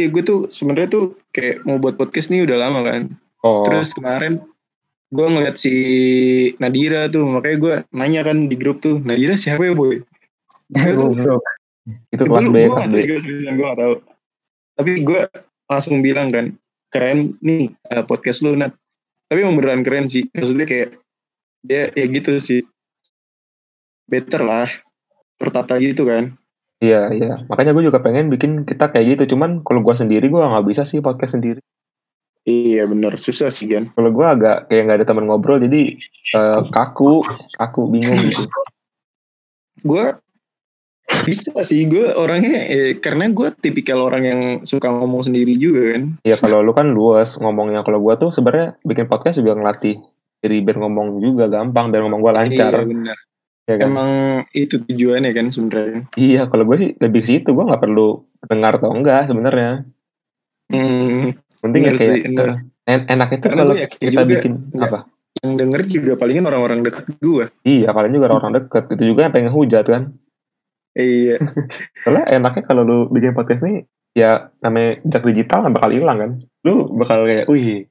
[0.00, 3.02] Iya, gue tuh sebenarnya tuh kayak mau buat podcast nih udah lama kan.
[3.44, 4.40] Oh, Terus kemarin
[5.12, 5.74] gue ngeliat si
[6.56, 10.00] Nadira tuh, makanya gue nanya kan di grup tuh, Nadira siapa ya boy?
[10.72, 11.44] Goblok.
[12.14, 12.96] itu kelas B, kelas B.
[13.44, 14.00] gue gak.
[14.80, 15.20] Tapi gue
[15.68, 16.56] langsung bilang kan,
[16.88, 18.72] keren nih eh, podcast lu Nat.
[19.28, 20.32] Tapi emang beneran keren sih.
[20.32, 20.96] Maksudnya kayak
[21.60, 22.64] dia ya gitu sih.
[24.08, 24.70] Better lah.
[25.36, 26.39] Tertata gitu kan.
[26.80, 27.32] Iya, iya.
[27.44, 29.36] Makanya gue juga pengen bikin kita kayak gitu.
[29.36, 31.60] Cuman kalau gue sendiri gue nggak bisa sih podcast sendiri.
[32.48, 33.92] Iya bener susah sih kan.
[33.92, 35.92] Kalau gue agak kayak nggak ada teman ngobrol, jadi
[36.40, 37.20] eh, kaku,
[37.60, 38.48] kaku, bingung gitu.
[39.84, 40.16] Gue
[41.28, 46.16] bisa sih gue orangnya eh, karena gue tipikal orang yang suka ngomong sendiri juga kan.
[46.24, 47.84] Iya, kalau lu kan luas ngomongnya.
[47.84, 50.00] Kalau gue tuh sebenarnya bikin podcast juga ngelatih.
[50.40, 52.72] Jadi biar ngomong juga gampang, biar ngomong gue lancar.
[52.72, 53.18] Iya bener.
[53.70, 53.86] Ya kan?
[53.86, 54.10] Emang
[54.50, 56.00] itu tujuannya kan sebenarnya.
[56.18, 57.48] Iya, kalau gue sih lebih ke situ.
[57.50, 58.08] Gue nggak perlu
[58.42, 59.86] dengar atau enggak sebenarnya.
[60.70, 62.48] Hmm, Penting ya kayak sih, bener.
[62.86, 65.00] en- enak itu Karena kalau kita juga bikin nggak- apa?
[65.40, 67.44] yang denger juga palingan orang-orang dekat gue.
[67.62, 68.90] Iya, kalian juga orang deket.
[68.90, 70.02] Itu juga yang pengen hujat kan.
[70.92, 71.38] Iya.
[72.02, 76.30] Soalnya enaknya kalau lu bikin podcast nih, ya namanya jejak digital nggak bakal hilang kan.
[76.66, 77.86] Lu bakal kayak, wih,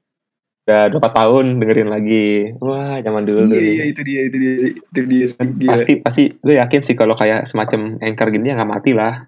[0.70, 2.54] udah berapa tahun dengerin lagi.
[2.62, 3.50] Wah, zaman dulu.
[3.50, 4.72] iya, iya itu dia itu dia sih.
[4.78, 5.36] Itu dia sih.
[5.42, 5.72] Gila.
[5.74, 9.26] Pasti, pasti, gue yakin sih kalau kayak semacam anchor gini ya nggak mati lah.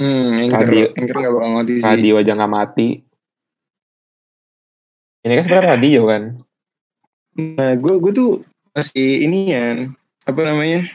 [0.00, 0.86] Hmm, anchor, Radio.
[0.96, 1.84] anchor gak bakal mati sih.
[1.84, 2.88] Radio aja nggak mati.
[5.20, 6.22] Ini kan sebenarnya radio kan.
[7.36, 8.30] Nah, gue gue tuh
[8.72, 9.84] masih ini ya,
[10.24, 10.88] apa namanya?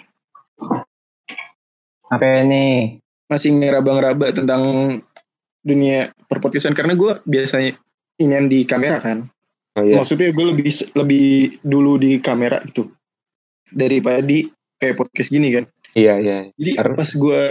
[2.10, 2.98] Apa ini?
[3.30, 4.64] Masih ngeraba-ngeraba tentang
[5.62, 7.78] dunia perpodcastan karena gue biasanya
[8.22, 9.26] inian di kamera kan.
[9.76, 9.98] Oh iya.
[9.98, 11.28] Maksudnya gue lebih lebih
[11.64, 12.92] dulu di kamera gitu
[13.72, 14.46] daripada di
[14.78, 15.66] kayak podcast gini kan.
[15.96, 16.38] Iya, iya.
[16.56, 17.42] Jadi Karena- pas gue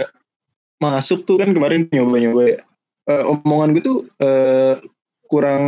[0.81, 2.59] masuk tuh kan kemarin nyoba-nyoba ya.
[3.09, 4.77] Eh, omongan gue tuh eh,
[5.25, 5.63] kurang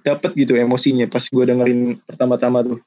[0.00, 2.78] dapet gitu emosinya pas gue dengerin pertama-tama tuh.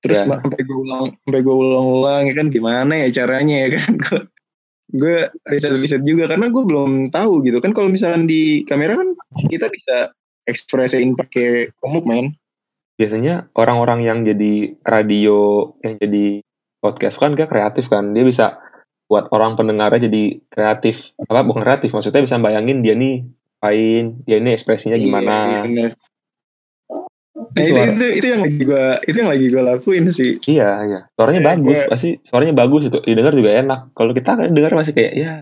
[0.00, 0.40] Terus Ya.
[0.40, 3.92] sampai gue ulang, sampai gue ulang-ulang ya kan gimana ya caranya ya kan.
[4.00, 4.20] Gue
[4.90, 9.06] gue riset-riset juga karena gue belum tahu gitu kan kalau misalkan di kamera kan
[9.46, 10.10] kita bisa
[10.44, 12.36] ekspresiin pakai komuk men.
[12.94, 16.44] biasanya orang-orang yang jadi radio yang jadi
[16.78, 18.12] podcast kan dia kreatif kan.
[18.12, 18.60] Dia bisa
[19.08, 21.00] buat orang pendengarnya jadi kreatif.
[21.24, 23.24] Apa bukan kreatif maksudnya bisa bayangin dia nih
[23.58, 25.36] main dia ini ekspresinya Iya, gimana.
[25.40, 25.90] iya, bener.
[27.40, 30.30] Nah, itu, itu, itu yang lagi gue itu yang lagi gue lakuin sih.
[30.44, 31.00] iya iya.
[31.16, 32.98] Suaranya Eh, bagus gue- pasti suaranya bagus itu.
[33.00, 33.80] Didengar juga enak.
[33.96, 35.32] Kalau kita kan dengar masih kayak ya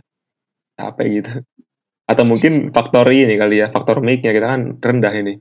[0.78, 1.42] apa gitu
[2.08, 5.34] atau mungkin faktor ini kali ya faktor mic-nya kita kan rendah ini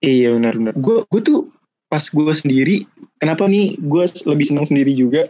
[0.00, 0.72] Iya benar-benar.
[0.80, 1.40] Gue gue tuh
[1.92, 2.88] pas gue sendiri,
[3.20, 5.28] kenapa nih gue lebih senang sendiri juga?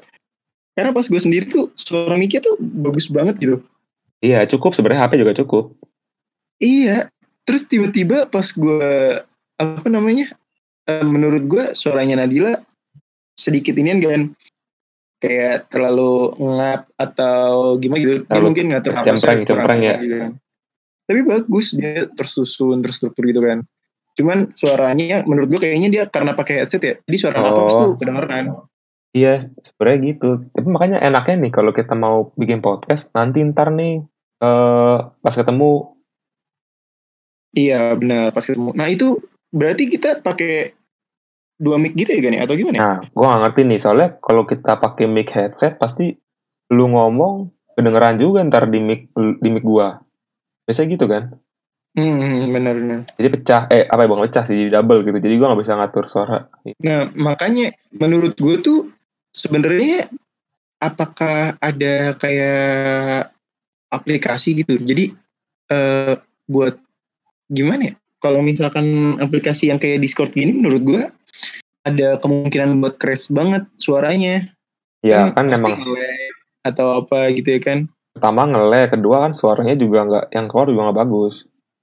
[0.78, 3.58] Karena pas gue sendiri tuh suara mic tuh bagus banget gitu.
[4.22, 5.64] iya cukup sebenarnya HP juga cukup
[6.62, 7.08] Iya.
[7.48, 9.18] Terus tiba-tiba pas gue
[9.58, 10.30] apa namanya?
[10.86, 12.56] eh, menurut gue suaranya Nadila
[13.34, 14.22] sedikit inian kan
[15.20, 18.12] kayak terlalu ngap atau gimana gitu.
[18.18, 19.94] Dia Terlalu mungkin ngatur cempreng, napasnya kurang ya.
[20.00, 20.32] gitu kan.
[21.04, 23.62] Tapi bagus dia tersusun, terstruktur gitu kan.
[24.16, 26.94] Cuman suaranya menurut gue kayaknya dia karena pakai headset ya.
[27.04, 27.78] Jadi suara napas Oh.
[27.78, 28.44] tuh kedengeran.
[29.10, 30.30] Iya, sebenarnya gitu.
[30.54, 34.00] Tapi makanya enaknya nih kalau kita mau bikin podcast nanti ntar nih
[34.40, 35.92] eh pas ketemu
[37.50, 38.70] Iya benar pas ketemu.
[38.78, 39.18] Nah itu
[39.50, 40.70] berarti kita pakai
[41.60, 42.40] dua mic gitu ya kan ya?
[42.48, 42.76] Atau gimana?
[42.76, 42.80] ya?
[42.80, 46.16] Nah, gua gak ngerti nih soalnya kalau kita pakai mic headset pasti
[46.72, 50.00] lu ngomong kedengeran juga ntar di mic di mic gua.
[50.64, 51.36] Biasanya gitu kan.
[51.90, 52.98] Hmm benar benar.
[53.18, 55.18] Jadi pecah eh apa ya bukan pecah sih jadi double gitu.
[55.20, 56.38] Jadi gua nggak bisa ngatur suara.
[56.80, 58.80] Nah makanya menurut gue tuh
[59.34, 60.08] sebenarnya
[60.80, 63.34] apakah ada kayak
[63.90, 64.78] aplikasi gitu?
[64.80, 65.12] Jadi
[65.68, 66.14] eh,
[66.46, 66.78] buat
[67.50, 67.94] gimana ya?
[68.20, 71.02] Kalau misalkan aplikasi yang kayak Discord gini menurut gue
[71.84, 74.48] ada kemungkinan buat crash banget suaranya.
[75.00, 75.74] Ya kan pasti emang
[76.60, 77.78] atau apa gitu ya kan?
[78.10, 81.34] pertama ngelek, kedua kan suaranya juga nggak yang keluar juga nggak bagus.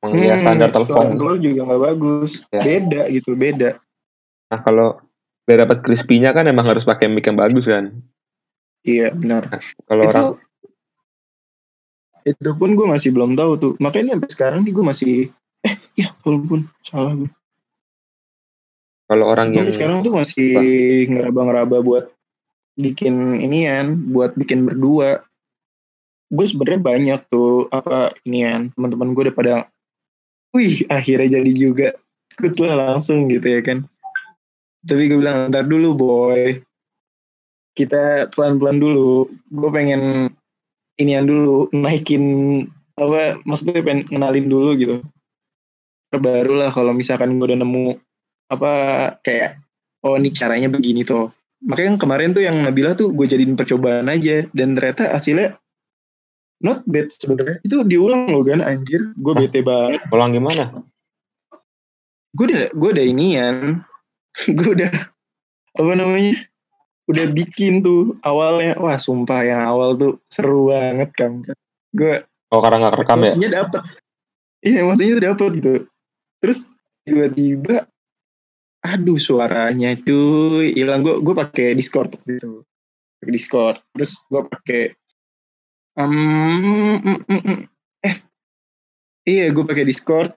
[0.04, 1.08] Emang ya standar suara telepon.
[1.18, 2.32] keluar juga nggak bagus.
[2.54, 2.62] Ya.
[2.62, 3.70] Beda gitu, beda.
[4.54, 5.02] Nah kalau
[5.48, 7.90] biar dapat crispy-nya kan emang harus pakai mic yang bagus kan.
[8.86, 9.50] Iya benar.
[9.88, 10.38] Kalau itu orang
[12.28, 15.12] itu pun gue masih belum tahu tuh makanya sampai sekarang nih gue masih
[15.64, 17.32] eh ya walaupun salah gue
[19.08, 20.52] kalau orang yang Sampai sekarang tuh masih
[21.08, 22.06] ngeraba-ngeraba buat
[22.78, 25.24] bikin inian buat bikin berdua.
[26.28, 28.76] Gue sebenarnya banyak tuh apa inian.
[28.76, 29.54] Teman-teman gue udah pada
[30.52, 31.90] wih akhirnya jadi juga.
[32.36, 33.88] Ikut lah langsung gitu ya kan.
[34.84, 36.60] Tapi gue bilang ntar dulu boy.
[37.72, 39.32] Kita pelan-pelan dulu.
[39.48, 40.28] Gue pengen
[41.00, 42.24] inian dulu naikin
[43.00, 44.96] apa maksudnya pengen kenalin dulu gitu.
[46.12, 48.04] Terbaru lah kalau misalkan gue udah nemu
[48.48, 48.72] apa
[49.24, 49.60] kayak
[50.04, 51.32] oh ini caranya begini tuh
[51.64, 54.46] makanya yang kemarin tuh yang Nabila tuh gue jadiin percobaan aja.
[54.54, 55.58] Dan ternyata hasilnya
[56.62, 57.58] not bad sebenarnya.
[57.66, 59.42] Itu diulang loh kan anjir gue Hah?
[59.42, 60.02] bete banget.
[60.14, 60.86] Ulang gimana?
[62.38, 63.82] gue udah gue udah inian.
[64.58, 64.94] Gue udah
[65.74, 66.38] apa namanya
[67.10, 68.78] udah bikin tuh awalnya.
[68.78, 71.42] Wah sumpah yang awal tuh seru banget kan
[71.98, 72.22] gue
[72.54, 73.34] Oh karena nggak rekam ya?
[73.34, 73.82] maksudnya dapet.
[74.62, 75.74] Iya maksudnya dapet gitu.
[76.38, 76.70] Terus
[77.02, 77.90] tiba-tiba
[78.88, 80.72] aduh suaranya cuy.
[80.72, 81.04] Hilang.
[81.04, 82.64] Gue gue pakai discord waktu itu.
[83.20, 83.78] Pakai discord.
[83.92, 84.82] Terus gue pakai
[86.00, 87.60] um, mm, mm, mm.
[88.08, 88.16] eh
[89.28, 90.32] iya gue pakai discord.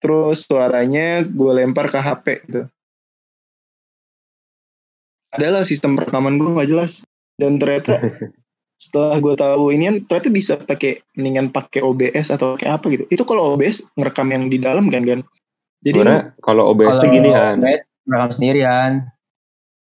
[0.00, 2.62] Terus suaranya gue lempar ke hp gitu.
[5.30, 7.02] Adalah sistem rekaman gue nggak jelas.
[7.36, 7.98] Dan ternyata
[8.82, 13.04] setelah gue tahu ini kan ternyata bisa pakai mendingan pakai OBS atau kayak apa gitu.
[13.12, 15.20] Itu kalau OBS ngerekam yang di dalam kan kan
[15.80, 18.92] jadi kalau OBS tuh gini kan, OBS rekam sendirian.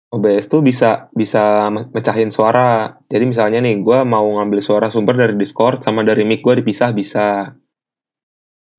[0.07, 2.95] OBS tuh bisa bisa me- mecahin suara.
[3.11, 6.95] Jadi misalnya nih, gue mau ngambil suara sumber dari Discord sama dari mic gue dipisah
[6.95, 7.51] bisa.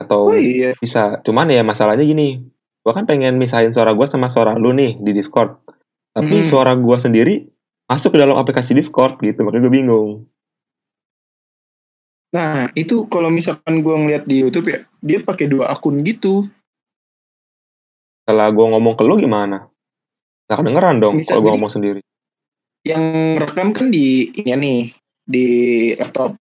[0.00, 1.20] Atau oh iya bisa.
[1.25, 2.40] Cuman ya masalahnya gini,
[2.81, 5.60] gue kan pengen misahin suara gue sama suara lu nih di Discord.
[6.16, 6.49] Tapi Hmm.
[6.49, 7.34] suara gue sendiri
[7.84, 10.10] masuk ke dalam aplikasi Discord gitu, makanya gue bingung.
[12.28, 16.44] nah itu kalau misalkan gue ngeliat di YouTube ya dia pakai dua akun gitu
[18.29, 19.73] Setelah gue ngomong ke lu gimana?
[20.53, 22.01] Gak kedengeran dong Bisa kalau gue ngomong sendiri.
[22.85, 24.81] yang rekam kan di ini nih
[25.25, 25.47] di
[25.97, 26.37] laptop.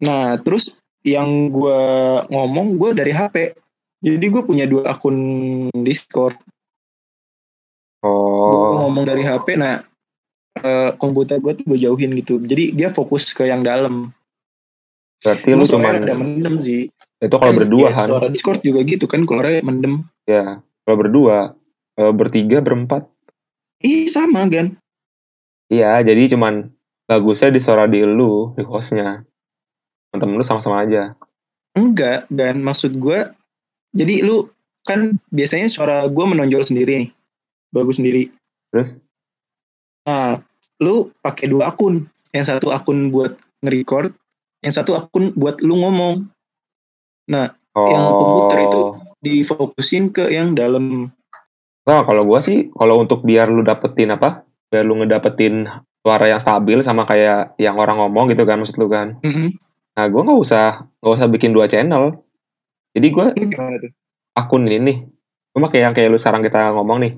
[0.00, 1.80] Nah terus yang gue
[2.32, 3.52] ngomong gue dari HP
[4.00, 5.16] jadi gue punya dua akun
[5.84, 6.40] Discord.
[8.00, 9.84] Gue Oh, ngomong dari HP nah
[10.56, 12.40] eh, komputer gue tuh gue jauhin gitu.
[12.40, 14.08] Jadi dia fokus ke yang dalam.
[15.20, 16.88] Berarti Cuma lu ada mendem sih.
[17.20, 18.08] Itu kalau berdua ya, kan?
[18.08, 21.38] suara Discord juga gitu kan keluarnya mendem Ya, kalau berdua,
[21.94, 23.04] kalau bertiga, berempat.
[23.84, 24.76] ih sama kan
[25.68, 26.72] Iya, jadi cuman
[27.08, 29.24] bagusnya di suara di lu, di hostnya.
[30.14, 31.18] Temen lu sama-sama aja.
[31.74, 33.34] enggak kan maksud gue
[33.90, 34.46] jadi lu
[34.86, 37.10] kan biasanya suara gue menonjol sendiri nih
[37.74, 38.30] bagus sendiri
[38.70, 38.98] Terus,
[40.04, 40.42] Nah,
[40.82, 42.04] lu pakai dua akun.
[42.34, 44.10] Yang satu akun buat nge-record,
[44.60, 46.26] yang satu akun buat lu ngomong.
[47.30, 47.86] Nah, oh.
[47.86, 48.80] Yang komputer itu
[49.24, 51.08] difokusin ke yang dalam.
[51.88, 54.44] Nah, kalau gua sih, kalau untuk biar lu dapetin apa?
[54.68, 55.64] Biar lu ngedapetin
[56.04, 59.16] suara yang stabil sama kayak yang orang ngomong gitu kan, maksud lu kan.
[59.96, 62.20] Nah, gua nggak usah, nggak usah bikin dua channel.
[62.92, 63.90] Jadi tuh?
[64.34, 64.98] akun ini nih,
[65.54, 67.14] cuma kayak yang kayak lu sekarang kita ngomong nih.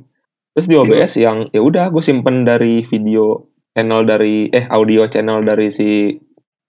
[0.56, 5.44] Terus di OBS yang ya udah gue simpen dari video channel dari eh audio channel
[5.44, 6.17] dari si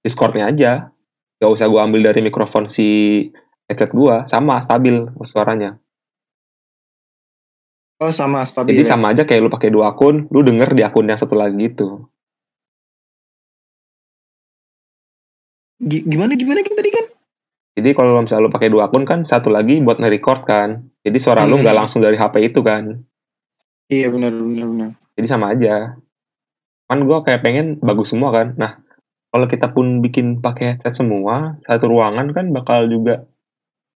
[0.04, 0.92] Discordnya aja.
[1.40, 3.24] Gak usah gue ambil dari mikrofon si
[3.68, 5.76] headset gue, sama stabil suaranya.
[7.98, 8.78] Oh, sama stabil.
[8.78, 8.92] Jadi ya?
[8.94, 12.08] sama aja kayak lu pakai dua akun, lu denger di akun yang satu lagi gitu.
[15.78, 17.06] Gi- Gimana gimana kan tadi kan?
[17.78, 20.90] Jadi kalau misalnya lu pakai dua akun kan satu lagi buat nge-record kan.
[21.06, 21.64] Jadi suara lu Hmm.
[21.66, 23.06] nggak langsung dari HP itu kan.
[23.88, 24.90] Iya benar benar benar.
[25.14, 25.98] Jadi sama aja.
[26.88, 28.58] Kan gue kayak pengen bagus semua kan.
[28.58, 28.82] Nah,
[29.30, 33.26] kalau kita pun bikin pakai headset semua, satu ruangan kan bakal juga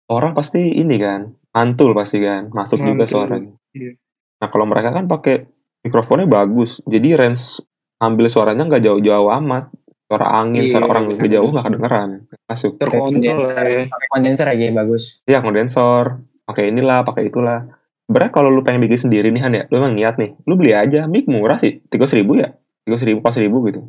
[0.09, 3.53] orang pasti ini kan, mantul pasti kan, masuk juga Mantul, suaranya.
[3.77, 3.93] iya.
[4.39, 5.45] Nah, kalau mereka kan pakai
[5.85, 7.61] mikrofonnya bagus, jadi range
[8.01, 9.69] ambil suaranya nggak jauh-jauh amat.
[10.09, 12.09] Suara angin, Iya, suara orang lebih jauh nggak kedengeran,
[12.49, 12.81] masuk.
[12.81, 13.85] Terkontrol ya.
[13.85, 15.21] Pakai kondenser aja bagus.
[15.29, 17.69] Ya kondensor, pakai inilah, pakai itulah.
[18.09, 20.73] Sebenarnya kalau lu pengen bikin sendiri nih Han ya, lu emang niat nih, lu beli
[20.73, 22.57] aja, mic murah sih, tiga ribu ya,
[22.89, 23.85] tiga ribu, pas ribu gitu.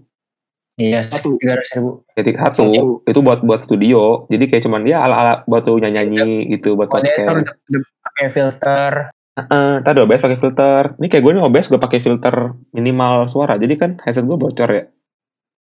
[0.81, 1.37] Iya, Satu.
[1.37, 1.91] tiga ratus ribu.
[2.17, 2.89] Jadi satu, Satu.
[3.05, 6.73] itu buat buat studio, jadi kayak cuman ya ala ala buat lu nyanyi nyanyi gitu,
[6.73, 7.45] buat Kondenser pakai.
[7.45, 8.93] udah, udah pakai filter.
[9.37, 10.83] Heeh, tadi OBS pakai filter.
[10.97, 12.35] Ini kayak gue nih OBS gue pakai filter
[12.73, 14.89] minimal suara, jadi kan headset gue bocor ya.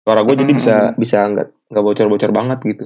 [0.08, 2.86] Suara gue jadi bisa bisa nggak nggak bocor bocor banget gitu.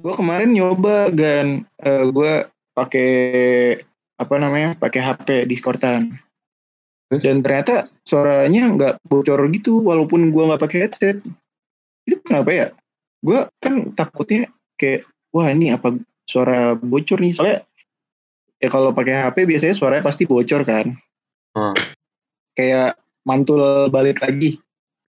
[0.00, 2.32] Gue kemarin nyoba gan, eh, gue
[2.76, 3.10] pakai
[4.20, 6.12] apa namanya, pakai HP Discordan.
[7.08, 7.24] Terus?
[7.24, 11.24] Dan ternyata suaranya nggak bocor gitu, walaupun gue nggak pakai headset.
[12.04, 12.66] Itu kenapa ya?
[13.24, 15.96] Gue kan takutnya kayak, wah ini apa
[16.28, 17.32] suara bocor nih?
[17.34, 17.58] Soalnya
[18.60, 20.94] ya kalau pakai HP biasanya suaranya pasti bocor kan.
[21.56, 21.74] Hmm.
[22.54, 24.60] Kayak mantul balik lagi.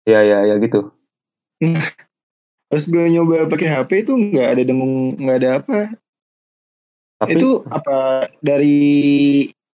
[0.05, 0.93] Ya ya ya gitu.
[2.72, 5.77] Pas gue nyoba pakai HP itu nggak ada dengung, nggak ada apa.
[7.21, 8.81] Tapi itu apa dari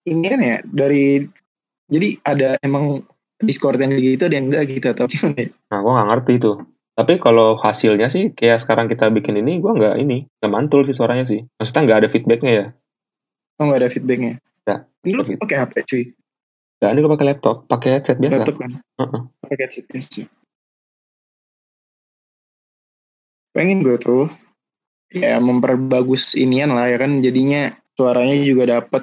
[0.06, 1.26] ini kan ya dari
[1.92, 3.04] Jadi ada emang
[3.42, 5.48] Discord yang gitu ada yang enggak gitu atau gimana ya?
[5.74, 6.52] Nah, gue nggak ngerti itu.
[6.96, 10.96] Tapi kalau hasilnya sih kayak sekarang kita bikin ini, gue nggak ini, nggak mantul sih
[10.96, 11.44] suaranya sih.
[11.60, 12.66] Maksudnya nggak ada feedbacknya ya.
[13.60, 14.40] Oh nggak ada feedbacknya?
[14.64, 14.80] Nggak.
[15.04, 16.04] Ini lu Feed- pakai HP cuy?
[16.80, 18.34] Nah, ini gue pakai laptop, pakai headset biasa.
[18.40, 18.70] Laptop kan?
[18.80, 19.20] Heeh.
[19.44, 20.22] Pakai headset biasa.
[23.52, 24.32] Pengen gue tuh
[25.12, 29.02] ya memperbagus inian lah ya kan jadinya suaranya juga dapet.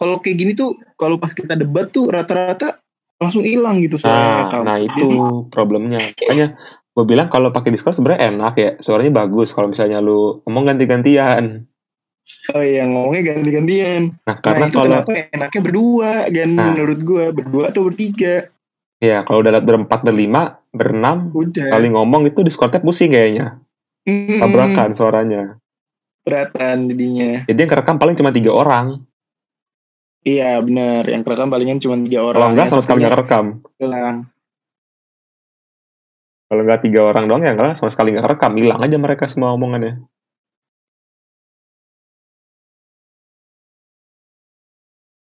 [0.00, 2.80] Kalau kayak gini tuh kalau pas kita debat tuh rata-rata
[3.20, 4.48] langsung hilang gitu suaranya.
[4.48, 6.00] Nah, nah itu Jadi, problemnya.
[6.00, 6.56] Makanya
[6.90, 9.52] gue bilang kalau pakai Discord sebenarnya enak ya, suaranya bagus.
[9.52, 11.68] Kalau misalnya lu ngomong ganti-gantian.
[12.54, 14.16] oh iya ngomongnya ganti-gantian.
[14.24, 16.64] Nah, Nah karena itu kalau kenapa enaknya berdua kan Nah.
[16.72, 18.48] menurut gue berdua atau bertiga.
[19.00, 21.72] ya kalau udah berempat, berlima, berenam, Udah.
[21.72, 23.56] kali ngomong itu Discordnya pusing kayaknya,
[24.08, 24.40] Mm-mm.
[24.40, 25.42] tabrakan suaranya.
[26.24, 27.44] Beratan jadinya.
[27.48, 29.04] Jadi yang kerekam paling cuma tiga orang.
[30.20, 31.08] Iya benar.
[31.08, 32.36] Yang kerekam palingan cuma tiga orang.
[32.36, 33.46] Kalau enggak Yang sama sekali nggak kerekam.
[33.80, 34.16] hilang.
[36.50, 39.56] Kalau enggak tiga orang doang ya enggak sama sekali nggak kerekam, hilang aja mereka semua
[39.56, 40.04] omongannya.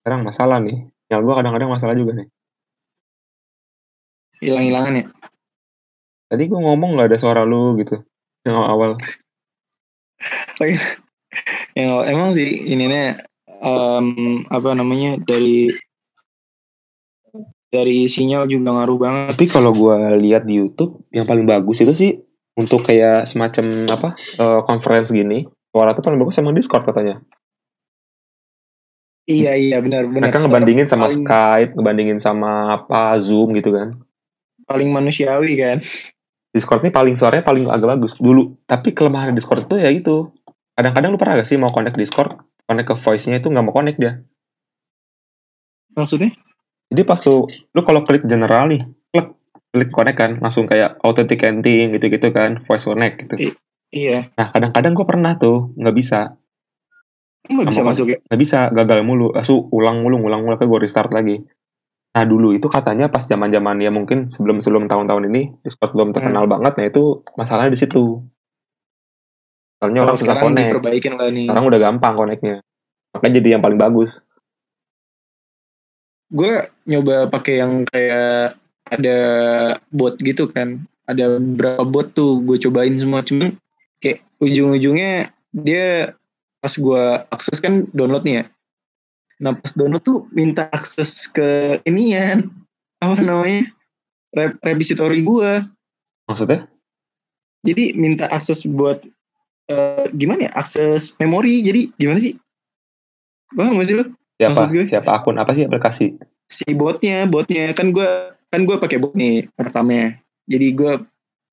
[0.03, 0.91] Sekarang masalah nih.
[1.07, 2.29] Yang gua kadang-kadang masalah juga nih.
[4.43, 5.07] Hilang-hilangan ya.
[6.31, 8.01] Tadi gua ngomong nggak ada suara lu gitu.
[8.45, 8.91] Yang awal.
[11.77, 14.07] Yang emang sih ininya em,
[14.49, 15.71] apa namanya dari
[17.71, 19.39] dari sinyal juga ngaruh banget.
[19.39, 22.13] Tapi kalau gua lihat di YouTube yang paling bagus itu sih
[22.59, 27.23] untuk kayak semacam apa eh, conference gini, suara tuh paling bagus emang Discord katanya.
[29.31, 30.27] Iya iya benar benar.
[30.27, 33.95] Mereka ngebandingin sama paling, Skype, ngebandingin sama apa Zoom gitu kan.
[34.67, 35.79] paling manusiawi kan.
[36.51, 38.59] Discord ini paling suaranya paling agak bagus dulu.
[38.67, 40.31] Tapi kelemahan Discord itu ya itu.
[40.75, 43.99] Kadang-kadang lu pernah gak sih mau connect Discord, connect ke voice-nya itu nggak mau connect
[44.01, 44.23] dia.
[45.95, 46.33] Maksudnya?
[46.91, 48.83] Jadi pas lu, lu kalau klik general nih,
[49.15, 49.29] klik,
[49.71, 53.55] klik connect kan, langsung kayak authenticating gitu-gitu kan, voice connect gitu.
[53.91, 54.31] Iya.
[54.35, 56.39] Nah kadang-kadang gue pernah tuh nggak bisa,
[57.51, 58.19] Nggak bisa masuk ya.
[58.27, 61.43] nggak bisa, gagal mulu, langsung ulang mulu, ulang mulu, gue restart lagi.
[62.11, 66.11] Nah dulu itu katanya pas zaman zaman ya mungkin sebelum sebelum tahun-tahun ini Discord belum
[66.11, 68.19] terkenal banget, nah itu masalahnya di situ.
[69.81, 70.69] Soalnya orang Kalau susah connect.
[70.75, 71.47] diperbaikin lah nih.
[71.49, 72.57] Sekarang udah gampang connectnya.
[73.17, 74.11] Makanya jadi yang paling bagus.
[76.31, 79.19] Gue nyoba pakai yang kayak ada
[79.89, 80.85] bot gitu kan.
[81.09, 83.25] Ada beberapa bot tuh gue cobain semua.
[83.25, 83.57] Cuman
[84.05, 86.13] kayak ujung-ujungnya dia
[86.61, 88.45] pas gue akses kan download nih ya.
[89.41, 92.49] Nah pas download tuh minta akses ke inian.
[93.01, 93.69] Apa namanya?
[94.37, 95.65] Rep repository gue.
[96.29, 96.69] Maksudnya?
[97.65, 99.03] Jadi minta akses buat
[99.73, 100.53] eh, gimana ya?
[100.55, 101.65] Akses memori.
[101.65, 102.37] Jadi gimana sih?
[103.57, 104.05] Gak sih lu?
[104.39, 104.53] Siapa?
[104.53, 104.85] Maksud gue?
[104.87, 106.21] Siapa akun apa sih aplikasi?
[106.51, 110.19] si botnya botnya kan gue kan gue pakai bot nih rekamnya
[110.51, 110.93] jadi gue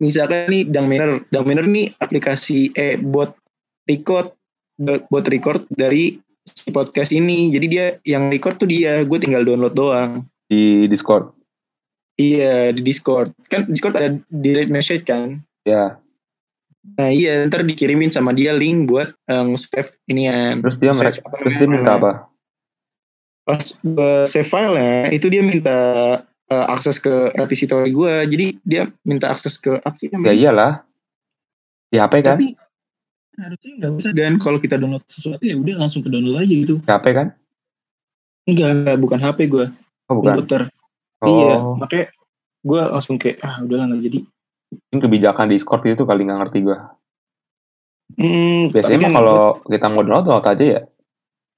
[0.01, 3.38] misalkan nih Dang Manner Dang Manner nih aplikasi eh bot
[3.86, 4.34] record
[4.82, 6.17] bot record dari
[6.48, 11.36] si podcast ini jadi dia yang record tuh dia gue tinggal download doang Di Discord.
[12.16, 16.00] iya di Discord kan Discord ada direct message kan Ya.
[16.96, 21.36] nah iya ntar dikirimin sama dia link buat um, save inian Terus dia Save apa
[21.38, 22.12] terus dia minta apa?
[23.44, 25.77] pas gue save filenya itu dia minta
[26.48, 30.72] uh, akses ke repository gue jadi dia minta akses ke apa sih Ya namanya iyalah.
[31.88, 32.36] Di HP kan?
[32.36, 32.48] tapi
[33.38, 36.75] harusnya nggak bisa kan kalau kita download sesuatu ya udah langsung ke download aja gitu
[36.84, 37.27] HP kan?
[38.44, 39.65] enggak enggak bukan HP gue
[40.08, 40.34] Oh bukan.
[40.39, 40.62] komputer
[41.24, 42.10] iya Oh, makanya
[42.63, 44.20] gue langsung kayak ah udahlah nggak jadi
[44.67, 46.91] ini kebijakan Discord itu kali nggak ngerti gua.
[48.15, 50.82] hmm, Biasanya mah kalau kita mau download download aja ya.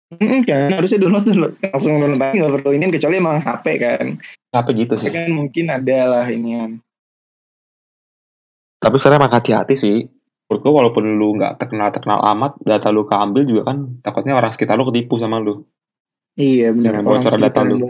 [0.09, 4.05] Hmm, kan harusnya download, download langsung download aja nggak perlu ini kecuali emang HP kan
[4.49, 5.09] HP gitu sih.
[5.09, 6.71] kan mungkin ada lah ini kan
[8.79, 9.97] Tapi sebenarnya emang hati-hati sih.
[10.49, 14.73] Menurut walaupun lu nggak terkenal terkenal amat, data lu keambil juga kan takutnya orang sekitar
[14.81, 15.61] lu ketipu sama lu.
[16.39, 17.85] iya benar orang bocor data lu.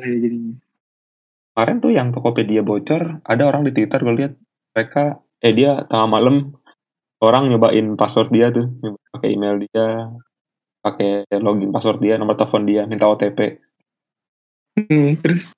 [1.56, 4.34] Kemarin tuh yang Tokopedia bocor, ada orang di Twitter gue lihat
[4.76, 6.36] mereka eh dia tengah malam
[7.24, 8.68] orang nyobain password dia tuh,
[9.16, 10.12] pakai email dia,
[10.84, 13.60] pakai login password dia, nomor telepon dia, minta OTP.
[14.80, 15.56] hmm, terus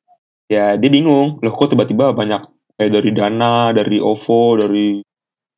[0.52, 2.44] Ya dia bingung, loh kok tiba-tiba banyak
[2.76, 5.00] kayak dari Dana, dari OVO, dari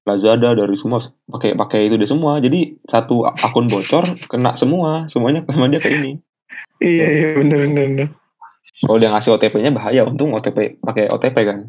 [0.04, 1.00] Lazada, dari semua
[1.32, 2.40] pakai pakai itu dia semua.
[2.44, 6.12] Jadi satu akun bocor kena semua, semuanya sama dia kayak ini.
[6.84, 8.08] iya iya benar benar benar.
[8.84, 11.60] Kalau dia ngasih OTP-nya bahaya, untung OTP pakai OTP kan.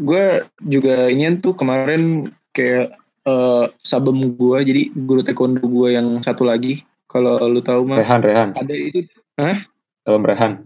[0.00, 0.24] gue
[0.64, 2.88] juga ini tuh kemarin kayak
[3.28, 8.20] eh sabem gue jadi guru taekwondo gue yang satu lagi kalau lu tahu mah Rehan,
[8.24, 8.50] Rehan.
[8.56, 9.04] ada itu
[9.36, 9.60] Hah?
[10.08, 10.64] Om Rehan.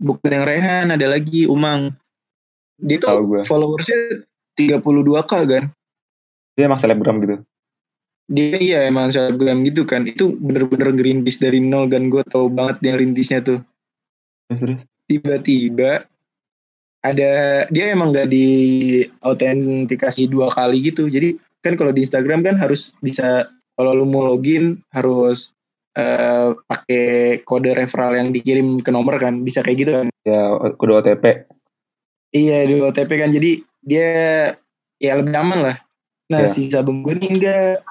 [0.00, 1.92] bukan yang Rehan ada lagi Umang
[2.80, 3.40] dia tuh gue.
[3.44, 4.24] followersnya
[4.56, 5.64] 32k kan?
[6.56, 7.36] Dia emang selebgram gitu.
[8.30, 10.06] dia iya emang selebgram gitu kan?
[10.06, 12.08] Itu bener-bener ngerintis dari nol kan?
[12.08, 13.58] Gue tau banget dia rintisnya tuh.
[14.50, 16.06] Terus tiba-tiba
[17.00, 18.48] ada dia emang gak di
[19.24, 21.10] autentikasi dua kali gitu.
[21.10, 21.34] Jadi
[21.64, 25.56] kan kalau di Instagram kan harus bisa kalau lu mau login harus
[25.98, 29.42] eh, pakai kode referral yang dikirim ke nomor kan?
[29.42, 30.06] Bisa kayak gitu kan?
[30.22, 31.50] Ya kudu OTP.
[32.34, 34.10] Iya di OTP kan jadi dia
[35.00, 35.76] ya lebih aman lah
[36.30, 36.48] nah Ya.
[36.48, 37.82] si Sabung gue nih enggak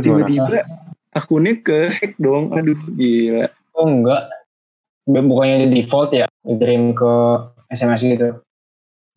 [0.00, 0.66] tiba-tiba
[1.14, 3.46] akunnya ke hack dong aduh gila
[3.80, 4.28] Oh enggak.
[5.08, 7.12] Bukannya di default ya, kirim ke
[7.72, 8.28] SMS gitu.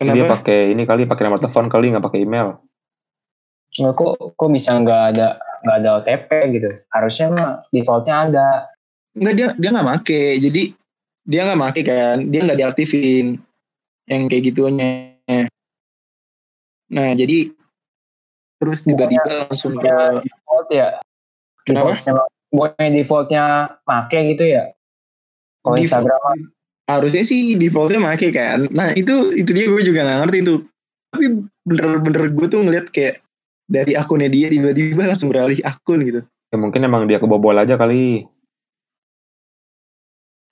[0.00, 2.58] kenapa pakai ini kali, pakai nomor telepon kali, nggak pakai email.
[3.78, 6.28] Enggak kok kok bisa nggak ada nggak ada OTP
[6.58, 6.70] gitu.
[6.90, 8.46] Harusnya mah defaultnya ada.
[9.14, 10.62] Enggak dia dia nggak make jadi
[11.24, 13.38] dia nggak make kan dia nggak diaktifin
[14.10, 15.16] yang kayak gitunya
[16.92, 17.50] nah jadi
[18.60, 20.88] terus tiba-tiba langsung ke Ya, default ya.
[21.64, 21.96] Kenapa?
[21.96, 22.12] Defaultnya
[22.54, 23.44] bukannya defaultnya
[23.88, 24.64] make gitu ya.
[25.64, 25.76] Kalau.
[25.80, 30.58] Instagram harusnya sih defaultnya make kan nah itu itu dia gue juga nggak ngerti tuh
[31.08, 31.24] tapi
[31.64, 33.24] bener-bener gue tuh ngeliat kayak
[33.64, 36.20] dari akunnya dia tiba-tiba langsung beralih akun gitu
[36.52, 38.30] Ya mungkin emang dia kebobol aja kali.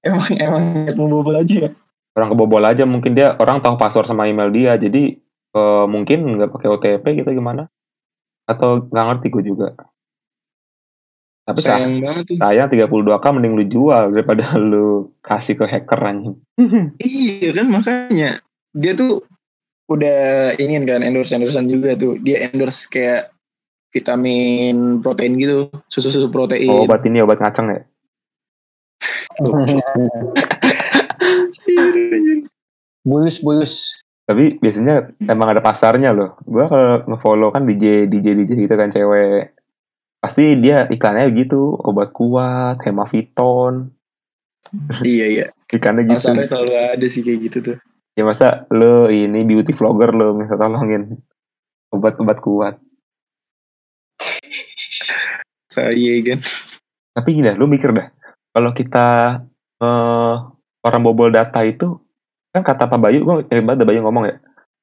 [0.03, 0.65] emang emang
[0.99, 1.71] mau bobol aja ya
[2.13, 4.77] Orang kebobol aja mungkin dia orang tahu password sama email dia.
[4.77, 5.17] Jadi
[5.57, 7.69] eh, mungkin nggak pakai OTP gitu gimana?
[8.45, 9.69] Atau nggak ngerti gue juga.
[11.43, 16.01] Tapi sayang, sayang banget tuh sayang 32k mending lu jual daripada lu kasih ke hacker
[16.01, 16.37] anjing.
[17.03, 18.31] Iya kan makanya
[18.73, 19.27] dia tuh
[19.91, 23.35] udah ingin kan endorse endorsean juga tuh dia endorse kayak
[23.93, 27.81] vitamin protein gitu susu susu protein Oh, obat ini obat ngaceng ya?
[33.09, 33.75] bulus bulus.
[34.23, 36.39] Tapi biasanya emang ada pasarnya loh.
[36.47, 39.53] Gua kalau ngefollow kan DJ DJ DJ gitu kan cewek.
[40.23, 43.91] Pasti dia iklannya gitu, obat kuat, hemaviton,
[45.07, 46.19] iya iya ikannya gitu.
[46.19, 47.79] pasarnya selalu ada sih kayak gitu tuh
[48.13, 51.17] Ya masa lo ini beauty vlogger lo minta tolongin
[51.89, 52.77] obat-obat kuat.
[55.73, 56.41] saya kan
[57.17, 58.13] Tapi gini dah, lu mikir dah.
[58.53, 59.09] Kalau kita
[59.81, 60.35] eh,
[60.83, 61.99] orang bobol data itu
[62.53, 64.37] kan kata Pak Bayu, gue banget ada Bayu ngomong ya.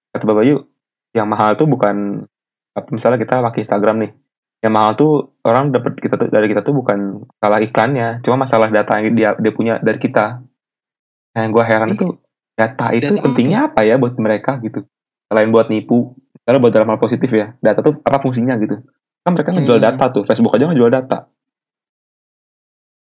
[0.10, 0.66] Kata Pak Bayu,
[1.14, 2.26] yang mahal tuh bukan
[2.74, 4.12] apa misalnya kita pakai Instagram nih.
[4.60, 5.12] Yang mahal tuh
[5.46, 9.30] orang dapat kita tuh dari kita tuh bukan salah iklannya, cuma masalah data yang dia
[9.38, 10.42] dia punya dari kita.
[11.36, 12.18] Nah, yang gue heran itu
[12.58, 13.26] data itu Data apa?
[13.30, 14.84] pentingnya apa ya buat mereka gitu.
[15.30, 18.82] Selain buat nipu, kalau buat dalam hal positif ya, data tuh apa fungsinya gitu.
[19.22, 19.88] Kan mereka ngejual Hmm.
[19.94, 21.30] data tuh, Facebook aja ngejual data.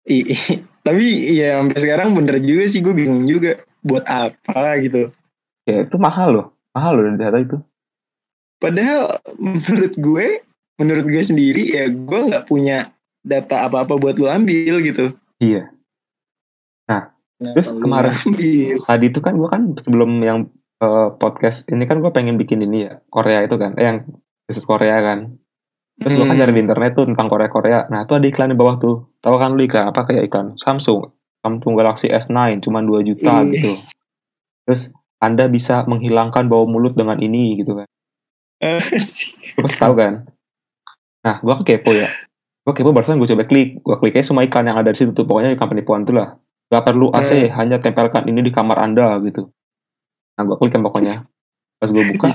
[0.06, 5.10] I- i- tapi ya sampai sekarang bener juga sih gue bingung juga buat apa gitu
[5.66, 7.58] Ya itu mahal loh, mahal loh data itu.
[8.56, 10.28] padahal menurut gue
[10.78, 15.74] menurut gue sendiri ya gue nggak punya data apa-apa buat lu ambil gitu Iya.
[17.36, 18.76] Terus Kenapa lu kemarin- ambil?
[18.88, 20.40] Tadi itu kan gue kan sebelum yang
[20.76, 23.98] eh, podcast ini kan gue pengen bikin ini ya Korea itu kan, eh yang
[24.46, 25.36] khusus Korea kan.
[25.96, 26.44] Terus gue kan Hmm.
[26.44, 27.80] cari di internet tuh tentang Korea Korea.
[27.88, 28.96] Nah itu ada iklan di bawah tuh.
[29.24, 31.08] Tahu kan lu iklan apa kayak iklan Samsung,
[31.40, 33.52] Samsung Galaxy S9 cuma 2 juta Iya.
[33.56, 33.72] gitu.
[34.68, 34.82] Terus
[35.24, 37.88] Anda bisa menghilangkan bau mulut dengan ini gitu kan.
[39.56, 40.14] Lu pasti tahu kan?
[41.24, 42.12] Nah, gua kan kepo ya.
[42.62, 43.80] Gua kepo barusan gue coba klik.
[43.82, 45.24] Gua klik aja semua iklan yang ada di situ tuh.
[45.24, 46.36] Pokoknya iklan penipuan tuh lah.
[46.70, 49.48] Gak perlu AC, hanya tempelkan ini di kamar Anda gitu.
[50.36, 51.24] Nah, gua klik kan pokoknya.
[51.76, 52.28] Pas gue buka,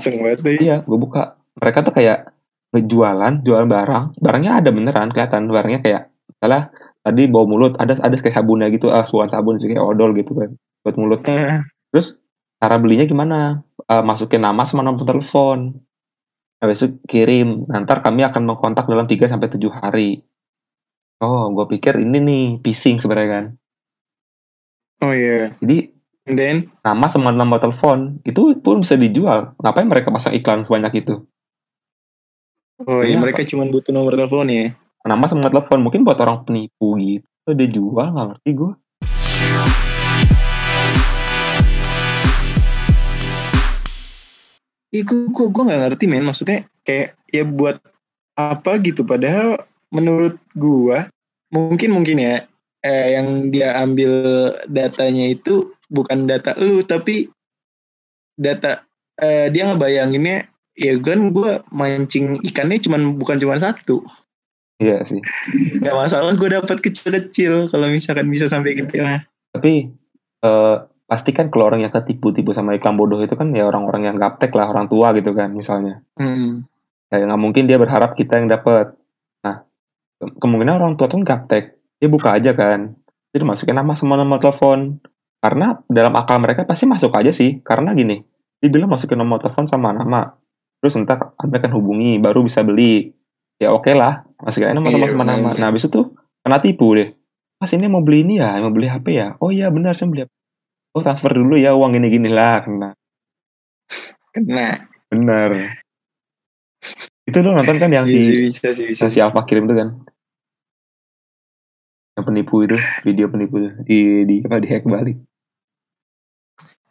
[0.61, 1.33] iya, gue buka.
[1.57, 2.29] Mereka tuh kayak
[2.71, 4.03] ngejualan, jualan barang.
[4.19, 5.47] Barangnya ada beneran kelihatan.
[5.51, 6.01] Barangnya kayak
[6.39, 6.71] salah
[7.05, 10.31] tadi bau mulut, ada ada kayak sabunnya gitu, ah bukan sabun sih kayak odol gitu
[10.37, 10.49] kan
[10.85, 11.21] buat mulut.
[11.27, 11.61] Ah,
[11.93, 12.17] Terus
[12.61, 13.39] cara belinya gimana?
[13.85, 15.75] Eh, masukin nama sama nomor telepon.
[16.61, 17.65] Habis itu kirim.
[17.65, 20.21] Nanti kami akan mengkontak dalam 3 sampai 7 hari.
[21.21, 23.45] Oh, gue pikir ini nih phishing sebenarnya kan.
[25.01, 25.77] oh iya Jadi
[26.29, 29.57] And then nama sama nomor telepon itu pun bisa dijual.
[29.57, 31.25] Ngapain mereka pasang iklan sebanyak itu?
[32.87, 36.45] Oh iya mereka cuma butuh nomor telepon ya Nama sama nomor telepon mungkin buat orang
[36.45, 37.49] penipu gitu.
[37.57, 38.71] Dia jual nggak ngerti gue.
[44.93, 47.81] Ih, gue, gue, gue gak ngerti men maksudnya kayak ya buat
[48.35, 51.07] apa gitu padahal menurut gua
[51.47, 52.43] mungkin mungkin ya
[52.83, 54.11] eh, yang dia ambil
[54.67, 57.31] datanya itu bukan data lu tapi
[58.35, 58.83] data
[59.15, 60.50] eh, dia ngebayanginnya
[60.81, 64.01] ya kan gua mancing ikannya cuman bukan cuma satu
[64.81, 65.21] Iya sih.
[65.77, 69.21] Gak masalah gue dapat kecil-kecil kalau misalkan bisa sampai gede lah.
[69.53, 69.93] Tapi
[70.41, 74.17] eh pasti kan kalau orang yang ketipu-tipu sama iklan bodoh itu kan ya orang-orang yang
[74.17, 76.01] gaptek lah, orang tua gitu kan misalnya.
[76.17, 76.65] Hmm.
[77.13, 78.97] Kayak nggak mungkin dia berharap kita yang dapat.
[79.45, 79.69] Nah,
[80.17, 81.77] ke- kemungkinan orang tua tuh gaptek.
[82.01, 82.97] Dia buka aja kan.
[83.37, 84.97] Jadi masukin nama semua nomor telepon.
[85.45, 87.61] Karena dalam akal mereka pasti masuk aja sih.
[87.61, 88.17] Karena gini,
[88.57, 90.40] dia bilang masukin nomor telepon sama nama.
[90.81, 93.13] Terus ntar Anda akan hubungi, baru bisa beli.
[93.61, 95.49] Ya oke lah, masukin aja nomor telepon Iya, sama nama.
[95.53, 95.61] bener.
[95.61, 96.01] Nah, habis itu
[96.41, 97.13] kena tipu deh.
[97.61, 99.37] Mas ini mau beli ini ya, mau beli HP ya?
[99.37, 100.31] Oh iya benar, saya beli HP.
[100.97, 102.65] Oh transfer dulu ya uang gini-gini lah.
[102.65, 102.97] Kena.
[104.33, 104.89] Kena.
[105.13, 105.77] Bener.
[107.29, 109.05] Itu lu nonton kan yang Iya si bisa sih, bisa.
[109.05, 109.89] si Alfa kirim tuh kan?
[112.17, 115.17] Yang penipu itu, video penipu itu, di di apa di hack balik.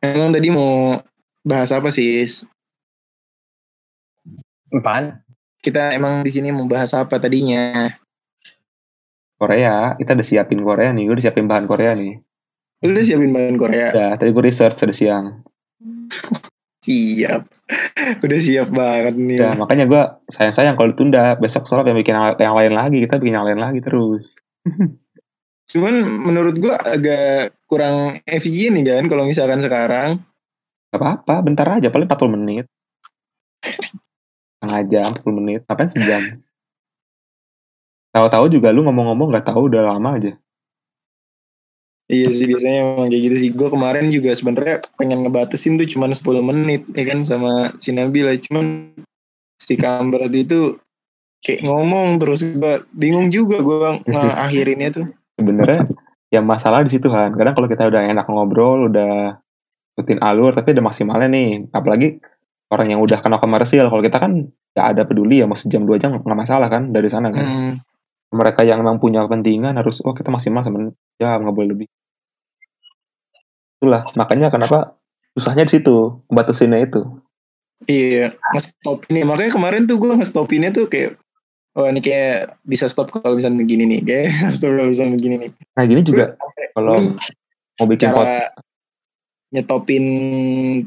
[0.01, 0.97] Emang tadi mau
[1.43, 2.25] bahas apa sih?
[4.71, 5.23] Apaan?
[5.61, 7.91] Kita emang di sini mau bahas apa tadinya?
[9.41, 12.21] Korea, kita udah siapin Korea nih, gue udah siapin bahan Korea nih.
[12.85, 13.89] Lu udah siapin bahan Korea?
[13.93, 15.45] Ya, tadi gue research tadi siang.
[16.81, 17.45] Siap.
[18.25, 19.37] Udah siap banget nih.
[19.37, 20.03] Ya, makanya gue
[20.33, 23.61] sayang-sayang kalau ditunda, besok soalnya pengen bikin yang, yang lain lagi, kita bikin yang lain
[23.61, 24.33] lagi terus.
[25.71, 30.19] Cuman menurut gua agak kurang efisien nih kan kalau misalkan sekarang.
[30.91, 32.67] Gak apa-apa, bentar aja, paling 40 menit.
[34.61, 36.23] Setengah jam, 40 menit, ngapain sejam?
[38.13, 40.33] Tahu-tahu juga lu ngomong-ngomong gak tahu udah lama aja.
[42.11, 43.51] Iya sih biasanya emang kayak gitu sih.
[43.55, 48.35] Gue kemarin juga sebenarnya pengen ngebatasin tuh cuman 10 menit ya kan sama si Nabila.
[48.35, 48.93] Cuman
[49.63, 50.75] si Kambrat itu
[51.47, 55.07] kayak ngomong terus gue bingung juga gue ngakhirinnya tuh.
[55.39, 55.87] Sebenarnya
[56.35, 57.31] yang masalah di situ kan.
[57.31, 59.39] Kadang kalau kita udah enak ngobrol, udah
[59.95, 61.71] ikutin alur, tapi ada maksimalnya nih.
[61.71, 62.19] Apalagi
[62.71, 63.91] orang yang udah kena komersial.
[63.91, 67.11] Kalau kita kan gak ada peduli ya, mau sejam dua jam nggak masalah kan dari
[67.11, 67.45] sana kan.
[67.45, 67.73] Hmm.
[68.31, 71.87] Mereka yang memang punya kepentingan harus, oh kita maksimal sama jam nggak boleh lebih.
[73.83, 74.95] Itulah makanya kenapa
[75.35, 77.03] susahnya di situ, batasinnya itu.
[77.91, 79.27] Iya, nge-stop ini.
[79.27, 81.19] Makanya kemarin tuh gue nge-stopinnya tuh kayak
[81.79, 84.27] Oh ini kayak bisa stop kalau misalnya begini nih Kayak
[84.59, 86.35] stop kalau misalnya begini nih Nah gini juga
[86.75, 87.15] kalau
[87.79, 88.51] mau bikin Cara
[89.51, 90.05] nyetopin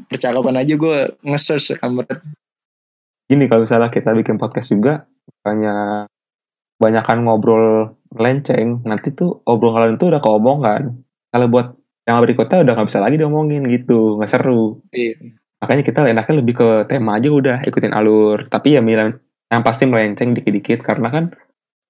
[0.08, 2.20] percakapan aja gue nge-search Kambrat
[3.28, 5.08] gini kalau misalnya kita bikin podcast juga,
[5.40, 6.08] banyak
[6.76, 10.82] banyakan ngobrol melenceng, nanti tuh obrolan itu udah keomongan.
[11.32, 11.74] Kalau buat
[12.04, 14.84] yang berikutnya udah nggak bisa lagi diomongin gitu, nggak seru.
[14.92, 15.34] Iya.
[15.64, 18.44] Makanya kita enaknya lebih ke tema aja udah ikutin alur.
[18.52, 19.16] Tapi ya mil-
[19.48, 21.24] yang pasti melenceng dikit-dikit karena kan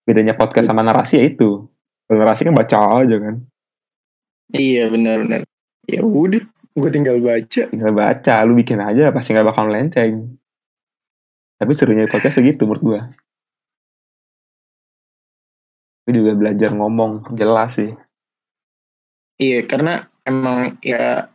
[0.07, 1.67] bedanya podcast sama narasi ya itu.
[2.07, 3.35] Kalau narasi kan baca aja kan,
[4.53, 5.49] Iya benar-benar.
[5.89, 7.63] Ya udah, gue tinggal baca.
[7.71, 10.35] tinggal baca, lu bikin aja pasti nggak bakal melenceng.
[11.55, 13.01] Tapi serunya podcast segitu menurut gua.
[16.05, 17.95] Gue juga belajar ngomong jelas sih.
[19.39, 21.31] Iya, karena emang ya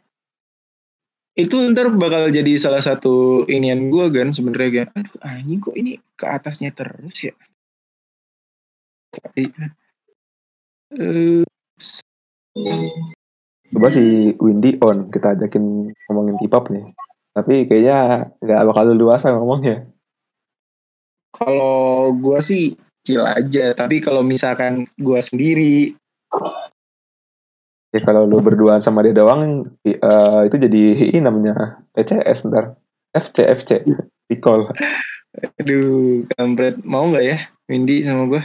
[1.39, 4.87] itu ntar bakal jadi salah satu inian gue kan sebenarnya kan.
[4.99, 7.33] Aduh anjing kok ini ke atasnya terus ya.
[9.15, 9.47] Tapi
[10.99, 11.47] eh
[13.69, 16.85] Coba si Windy on, kita ajakin ngomongin K-pop nih.
[17.33, 19.85] Tapi kayaknya nggak bakal luasa ngomongnya.
[21.29, 22.73] kalau gue sih
[23.05, 25.93] chill aja, tapi kalau misalkan gue sendiri
[27.89, 32.77] Ya kalau lu berduaan sama dia doang, eh, itu jadi ini namanya PCS ntar.
[33.09, 33.81] FC, FC.
[34.29, 34.69] Recall.
[35.57, 37.37] aduh kampret mau nggak ya
[37.69, 38.41] Windy sama gue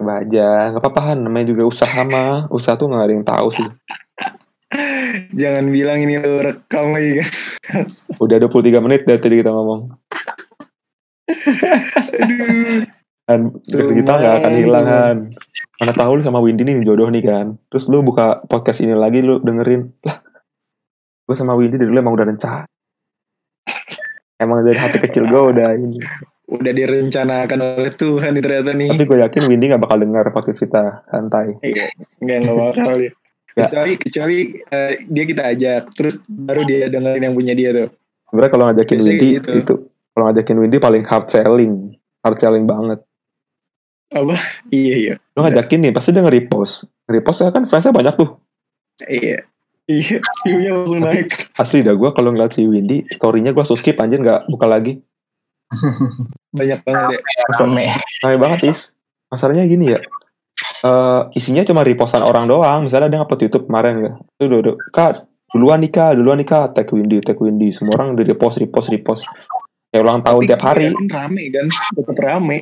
[0.00, 1.18] Coba aja, nggak apa-apa.
[1.18, 2.48] Namanya juga usaha mah.
[2.48, 3.68] Usaha tuh nggak ada yang tahu sih.
[5.32, 7.30] Jangan bilang ini lo rekam lagi kan
[8.24, 9.94] Udah 23 menit dari tadi kita ngomong.
[11.30, 12.82] aduh
[13.22, 13.40] Dan
[13.94, 14.58] kita nggak akan Man.
[14.58, 15.16] hilang kan.
[15.78, 17.46] Mana tahu lu sama Windy nih jodoh nih kan.
[17.68, 19.94] Terus lu buka podcast ini lagi lu dengerin.
[20.02, 20.18] Lah,
[21.24, 22.66] gue sama Windy dari dulu emang udah rencana.
[24.36, 26.00] Emang dari hati kecil gue udah ini.
[26.50, 31.06] udah direncanakan oleh Tuhan ternyata nih Tapi gue yakin Windy gak bakal denger podcast kita
[31.06, 31.54] santai.
[32.18, 33.19] nggak nggak bakal ya Ya.
[33.54, 37.88] Kecuali kecuali eh, dia kita ajak terus baru dia dengerin yang punya dia tuh
[38.30, 39.50] Sebenernya kalau ngajakin Biasanya Windy gitu.
[39.58, 39.74] itu
[40.14, 41.74] kalau ngajakin Windy paling hard selling,
[42.22, 42.98] hard selling banget.
[44.10, 44.34] apa
[44.74, 46.86] iya iya Lu ngajakin nih pasti dia nge-repost.
[47.10, 48.38] Nge-repost ya kan fansnya banyak tuh.
[49.10, 49.42] iya
[49.90, 54.22] iya view-nya langsung naik Asli dah gue kalau ngeliat si Windy, story-nya gue skip anjir
[54.22, 55.02] gak buka lagi.
[56.58, 57.86] banyak banget ya Rame.
[58.22, 58.80] Rame banget is.
[59.30, 59.98] Masalahnya gini ya.
[60.80, 62.88] Eh isinya cuma repostan orang doang.
[62.88, 64.12] Misalnya dia ngupload YouTube kemarin ya.
[64.38, 65.10] Itu udah, udah, Kak,
[65.52, 66.76] duluan nih Kak, duluan nih Kak.
[66.76, 67.70] Tag Windy, tag Windy.
[67.72, 69.24] Semua orang di repost, repost, repost.
[69.90, 70.84] Kayak ulang tahun Tapi tiap hari.
[70.94, 71.66] yakin rame kan
[71.98, 72.58] tetap rame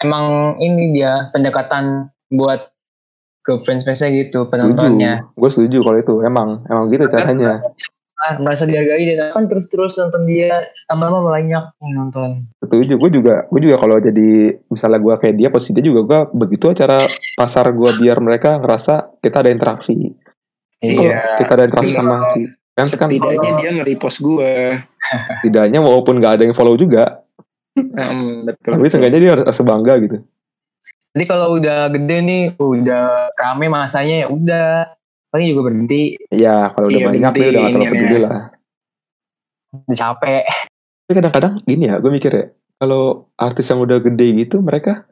[0.00, 2.72] emang ini dia pendekatan buat
[3.40, 5.28] ke fans-fansnya gitu penontonnya.
[5.36, 6.14] Gue setuju kalau itu.
[6.24, 7.60] Emang emang gitu caranya.
[8.20, 10.60] Ah, merasa dihargai dan kan terus-terus nonton dia
[10.92, 12.44] lama-lama banyak yang nonton.
[12.60, 13.00] Setuju.
[13.00, 16.76] Gue juga gue juga kalau jadi misalnya gue kayak dia posisi dia juga gue begitu
[16.76, 17.00] cara
[17.32, 20.12] pasar gue biar mereka ngerasa kita ada interaksi.
[20.80, 21.36] Iya.
[21.36, 22.40] kita ada interaksi sama si
[22.72, 24.52] kan Setidaknya dia nge-repost gue.
[25.44, 27.24] setidaknya walaupun gak ada yang follow juga
[27.78, 28.76] Hmm, betul.
[28.76, 30.16] tapi seenggaknya dia harus harus bangga gitu
[31.10, 34.68] Jadi kalau udah gede nih, udah rame masanya ya udah
[35.30, 38.42] paling juga berhenti, Iya kalau udah Iya, banyak dia udah gak terlalu penting peduli lah.
[39.70, 40.44] Udah capek.
[41.10, 42.44] tapi kadang-kadang gini ya gue mikir ya
[42.78, 45.10] kalau artis yang udah gede gitu mereka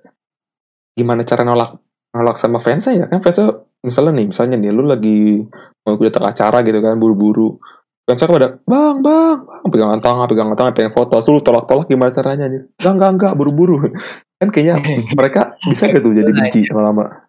[0.94, 1.74] gimana cara nolak
[2.14, 5.42] nolak sama fansnya ya kan fansnya misalnya nih misalnya nih lu lagi
[5.82, 7.58] mau datang acara gitu kan buru-buru.
[8.06, 12.46] Fansnya pada bang bang bang pegangan tangan pegangan tangan pengen foto lu tolak-tolak gimana caranya?
[12.46, 13.76] Nih enggak enggak enggak buru-buru.
[14.38, 14.78] Kan kayaknya
[15.18, 17.27] mereka bisa gitu jadi benci lama-lama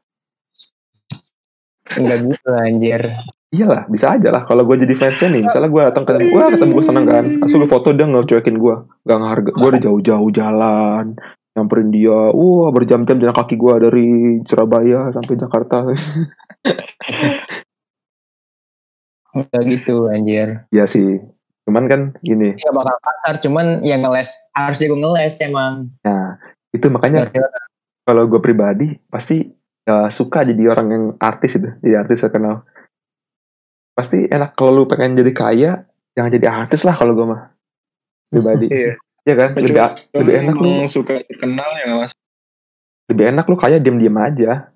[1.97, 3.02] Enggak gitu anjir.
[3.49, 4.45] Iyalah, bisa aja lah.
[4.45, 7.25] Kalau gue jadi fansnya nih, misalnya gue datang ketemu, gue ketemu gue seneng kan.
[7.41, 8.75] Gue foto dia ngecuekin gue,
[9.10, 9.52] gak ngeharga.
[9.58, 11.06] Gue udah jauh-jauh jalan,
[11.58, 12.30] nyamperin dia.
[12.30, 14.08] Wah, berjam-jam jalan kaki gue dari
[14.45, 15.89] Surabaya sampai Jakarta.
[19.34, 20.69] Enggak gitu anjir.
[20.73, 21.21] ya sih,
[21.65, 22.58] cuman kan gini.
[22.58, 25.93] Ya bakal kasar cuman ya ngeles harus jago ngeles emang.
[26.02, 26.38] Nah,
[26.73, 27.30] itu makanya
[28.06, 29.59] kalau gue pribadi pasti
[30.13, 32.65] suka jadi orang yang artis itu, jadi artis terkenal.
[33.93, 35.71] Pasti enak kalau lu pengen jadi kaya,
[36.15, 37.41] jangan jadi artis lah kalau gue mah.
[38.30, 38.67] Pribadi.
[38.69, 38.93] Iya.
[39.28, 39.49] Iya kan?
[39.58, 39.73] Lebih,
[40.15, 42.15] lebih enak lu suka terkenal ya mas.
[43.10, 44.69] lebih enak lu kaya diem-diem aja.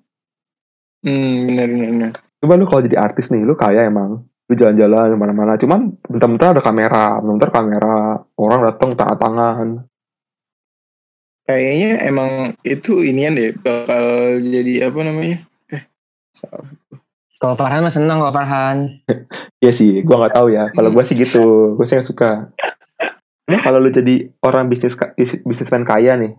[1.06, 2.12] Hmm, benar benar.
[2.42, 4.26] Coba lu kalau jadi artis nih, lu kaya emang.
[4.50, 5.54] Lu jalan-jalan ke mana-mana.
[5.54, 7.22] Cuman bentar-bentar ada kamera.
[7.22, 8.20] Bentar kamera.
[8.34, 9.68] Orang datang tangan tangan.
[11.44, 12.30] Kayaknya emang
[12.64, 15.44] itu inian deh bakal jadi apa namanya?
[15.68, 15.84] Eh,
[16.32, 16.64] salah.
[17.36, 18.78] Kalau Farhan mah senang kalau Farhan.
[19.64, 20.68] Iya sih, gua nggak tahu ya.
[20.76, 21.72] Kalau gua sih gitu.
[21.72, 22.52] Gua sih nggak suka.
[23.48, 24.92] Kalau lu jadi orang bisnis
[25.40, 26.36] bisnismen kaya nih,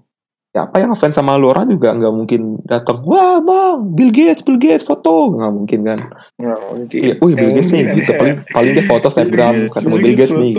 [0.53, 3.01] siapa yang ngefans sama lu orang juga nggak mungkin datang.
[3.01, 5.99] Wah bang, Bill Gates, Bill Gates foto nggak mungkin kan?
[6.37, 6.99] Nggak mungkin.
[7.01, 8.11] Iya, wih Bill Gates nih, gitu.
[8.13, 10.53] Paling paling dia foto snapgram ketemu Bill Gates nih.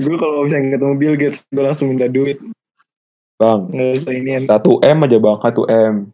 [0.00, 2.40] Gue kalau misalnya ketemu Bill Gates, gue langsung minta duit.
[3.40, 3.72] Bang,
[4.44, 6.12] satu M aja bang, satu M.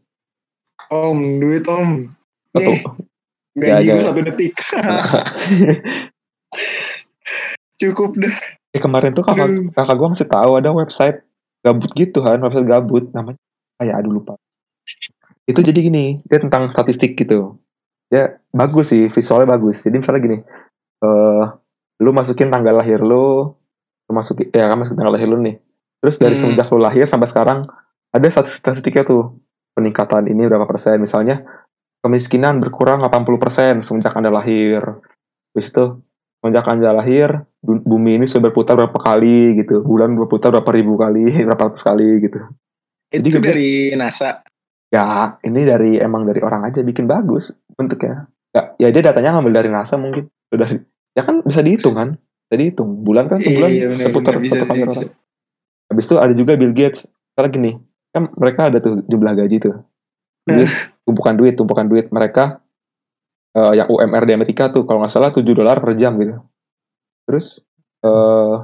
[0.87, 2.07] Om, duit om.
[2.55, 3.03] Satu.
[3.59, 4.55] Nih, gaji Ya, gue satu detik.
[7.83, 8.31] Cukup dah.
[8.71, 9.75] Eh kemarin tuh kakak, Aduh.
[9.75, 11.27] kakak gue ngasih tahu ada website
[11.67, 13.43] gabut gitu kan, website gabut namanya
[13.83, 14.39] kayak aduh lupa.
[15.51, 17.59] Itu jadi gini, dia tentang statistik gitu.
[18.07, 19.83] Ya bagus sih, visualnya bagus.
[19.83, 20.39] Jadi misalnya gini,
[21.03, 21.45] eh
[21.99, 23.51] lu masukin tanggal lahir lu,
[24.07, 25.59] lu masukin ya kan masukin tanggal lahir lu nih.
[26.07, 26.55] Terus dari Hmm.
[26.55, 27.67] semenjak lu lahir sampai sekarang
[28.09, 29.43] ada statistik- statistiknya tuh
[29.75, 31.43] peningkatan ini berapa persen misalnya
[31.99, 35.03] kemiskinan berkurang 80 persen semenjak anda lahir.
[35.51, 35.85] Terus itu
[36.39, 40.95] semenjak anda lahir bu- bumi ini sudah berputar berapa kali gitu bulan berputar berapa ribu
[40.95, 42.39] kali berapa ratus kali gitu
[43.09, 43.49] Jadi Itu gede.
[43.49, 44.39] dari NASA.
[44.87, 49.53] ya ini dari emang dari orang aja bikin bagus bentuknya ya, ya dia datanya ngambil
[49.57, 50.71] dari NASA mungkin sudah
[51.13, 54.33] ya kan bisa dihitung kan bisa dihitung bulan kan sebulan Iya, benar, seputar.
[54.39, 55.11] Bisa satu sih, kali orang
[55.91, 57.05] habis itu ada juga Bill Gates.
[57.35, 57.73] Sekarang gini
[58.15, 59.77] kan mereka ada tuh jumlah gaji tuh.
[60.47, 60.71] Duit,
[61.03, 62.63] tumpukan duit tumpukan duit mereka
[63.59, 66.39] eh, yang UMR di Amerika tuh kalau nggak salah 7 dolar per jam gitu.
[67.27, 67.61] Terus
[68.07, 68.55] eh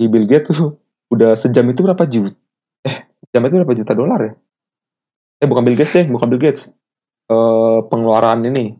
[0.00, 0.80] di Bill Gates tuh
[1.12, 2.32] udah sejam itu berapa juta?
[2.86, 2.96] Eh
[3.30, 4.32] jam itu berapa juta dolar ya?
[5.44, 6.64] Eh bukan Bill Gates deh bukan Bill Gates.
[7.28, 8.72] Eh pengeluaran ini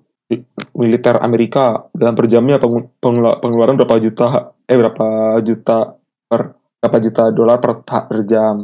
[0.75, 4.27] militer Amerika dalam per jamnya peng- pengelu- pengeluaran berapa juta
[4.67, 5.95] eh berapa juta
[6.27, 8.63] per berapa juta dolar per, per jam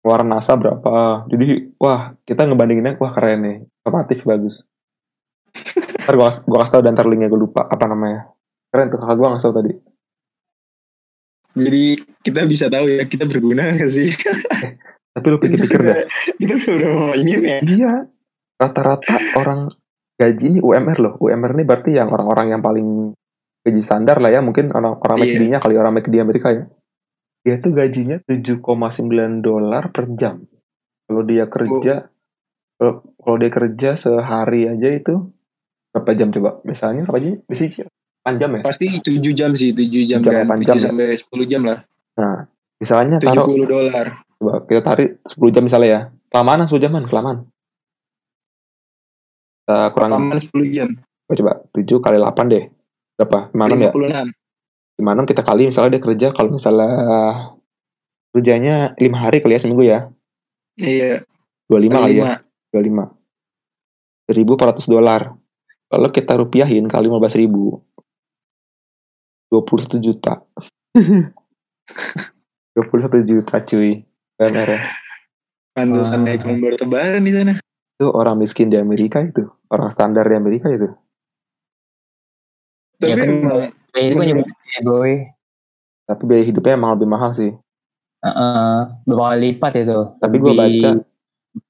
[0.00, 4.64] pengeluaran NASA berapa jadi wah kita ngebandinginnya wah keren nih otomatis bagus
[6.08, 8.32] ntar gua, gua kasih tau dan ntar linknya gue lupa apa namanya
[8.72, 9.72] keren tuh kakak gua ngasih tau tadi
[11.58, 11.84] Jadi
[12.22, 14.14] kita bisa tahu ya kita berguna nggak sih?
[15.10, 16.06] tapi lu pikir-pikir dah
[16.38, 17.58] kita udah mau ini ya.
[17.66, 17.92] Iya,
[18.62, 19.66] rata-rata orang
[20.14, 21.14] gaji ini UMR loh.
[21.18, 23.10] UMR ini berarti yang orang-orang yang paling
[23.66, 24.38] gaji standar lah ya.
[24.38, 25.34] Mungkin orang orang Iya.
[25.34, 26.70] McD-nya kali orang McD Amerika ya.
[27.46, 28.60] Dia tuh gajinya 7,9
[29.40, 30.44] dolar per jam.
[31.08, 32.12] Kalau dia kerja,
[32.76, 35.32] kalau kalau dia kerja sehari aja itu
[35.94, 36.60] berapa jam coba?
[36.68, 37.40] Misalnya berapa jam?
[37.48, 37.88] Bisa
[38.28, 38.62] 8 jam ya?
[38.66, 40.44] Pasti 7 jam sih, 7 jam Jam, kan.
[40.52, 40.84] 8 7 jam ya?
[40.84, 41.78] sampai 10 jam lah.
[42.18, 42.38] Nah,
[42.76, 44.06] misalnya taruh 70 dolar.
[44.38, 46.00] coba kita tarik 10 jam misalnya ya.
[46.28, 47.38] Kelamaan 10 jaman, kelamaan.
[49.64, 50.88] Kita kurang Paman 10 jam.
[51.28, 52.64] Oh, coba 7 kali 8 deh.
[53.16, 53.38] Berapa?
[53.56, 54.22] 56 ya?
[54.98, 55.24] 56.
[55.24, 56.90] 56 kita kali misalnya dia kerja kalau misalnya
[58.34, 59.98] kerjanya 5 hari kali ya seminggu ya.
[60.78, 61.22] Iya.
[61.70, 62.42] 25 kali ya
[62.74, 63.14] 25.
[64.28, 65.20] 25 1400 dolar
[65.88, 67.80] kalau kita rupiahin kali 15 ribu
[69.52, 70.44] 21 juta
[72.76, 74.04] 21 juta cuy
[74.38, 74.80] UMR ya.
[75.74, 76.30] Pantesan Wah.
[76.30, 77.54] naik nomor tebaran di sana.
[77.98, 80.86] itu orang miskin di Amerika itu orang standar di Amerika itu
[82.98, 85.12] Tapi Ya kan, emang Ya, itu kan juga ya, boy.
[86.08, 87.52] tapi biaya hidupnya emang lebih mahal sih.
[88.18, 89.98] Heeh, berapa kali lipat itu.
[90.18, 90.90] tapi gue baca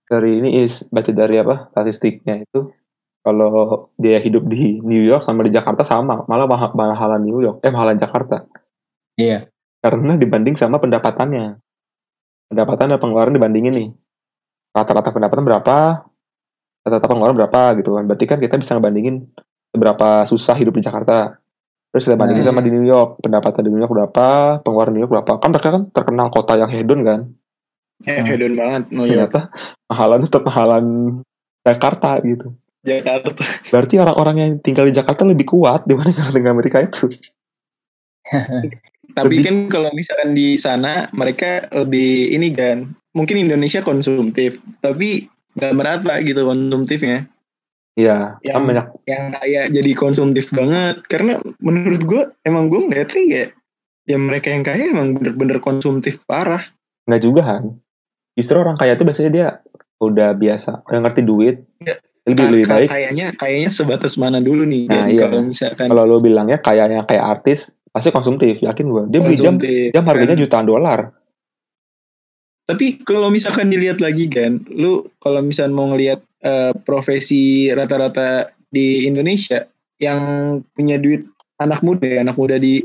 [0.09, 2.73] dari ini is baca dari apa statistiknya itu
[3.21, 7.61] kalau biaya hidup di New York sama di Jakarta sama malah mahal mahalan New York
[7.61, 8.45] eh mahalan Jakarta.
[9.19, 9.51] Iya.
[9.79, 11.59] karena dibanding sama pendapatannya.
[12.51, 13.89] Pendapatan dan pengeluaran dibandingin nih.
[14.75, 16.03] Rata-rata pendapatan berapa
[16.83, 18.05] rata-rata pengeluaran berapa gitu kan.
[18.11, 19.29] Berarti kan kita bisa ngebandingin
[19.71, 21.39] seberapa susah hidup di Jakarta
[21.89, 22.51] terus kita bandingin Nah.
[22.51, 24.27] sama di New York pendapatan di New York berapa
[24.61, 27.21] pengeluaran New York berapa kan mereka kan terkenal kota yang hedon kan
[28.05, 29.33] eh, hedon banget New York.
[29.33, 29.41] ternyata
[29.87, 30.85] mahalan tetap mahalan
[31.63, 32.49] Jakarta gitu
[32.81, 33.31] Jakarta.
[33.69, 37.09] berarti orang-orang yang tinggal di Jakarta lebih kuat dibanding orang tinggal Amerika itu
[39.09, 45.27] Tapi Lebih- kan kalau misalkan di sana mereka lebih ini kan, mungkin Indonesia konsumtif, tapi
[45.57, 47.25] nggak merata gitu konsumtifnya.
[47.99, 51.03] Iya Yang- kan banyak Yang kayak jadi konsumtif banget.
[51.05, 53.45] Karena menurut gue emang gue ngeliatnya ya,
[54.07, 56.63] ya mereka yang kaya emang bener-bener konsumtif parah.
[57.05, 57.63] nggak juga kan
[58.33, 59.47] justru orang kaya itu biasanya dia
[59.99, 61.97] udah biasa udah ngerti duit Iya.
[62.25, 65.19] lebih lebih baik Kayaknya kayaknya sebatas mana dulu nih Nah, iya.
[65.19, 69.57] kalau misalkan kalau lo bilangnya kayaknya kayak artis pasti konsumtif yakin gua dia beli jam
[69.57, 69.91] konsumtif.
[69.91, 70.43] jam harganya kan.
[70.45, 71.01] jutaan dolar
[72.69, 79.09] Tapi kalau misalkan dilihat lagi kan, lu kalau misalkan mau ngelihat eh, profesi rata-rata di
[79.09, 79.65] Indonesia
[79.97, 80.21] yang
[80.77, 81.25] punya duit
[81.57, 82.85] anak muda ya, anak muda di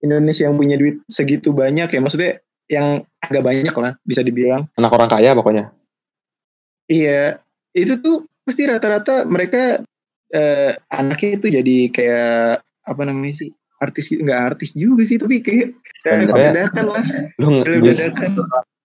[0.00, 2.40] Indonesia yang punya duit segitu banyak ya, maksudnya
[2.72, 4.64] yang agak banyak lah bisa dibilang.
[4.76, 5.72] anak orang kaya pokoknya
[6.88, 7.36] Iya,
[7.76, 9.84] itu tuh pasti rata-rata mereka
[10.32, 13.52] eh, anaknya itu jadi kayak apa namanya sih?
[13.78, 17.04] Artis nggak artis juga sih, tapi kayak Sebenarnya- dadakan lah,
[17.38, 18.30] lu, lu, dadakan.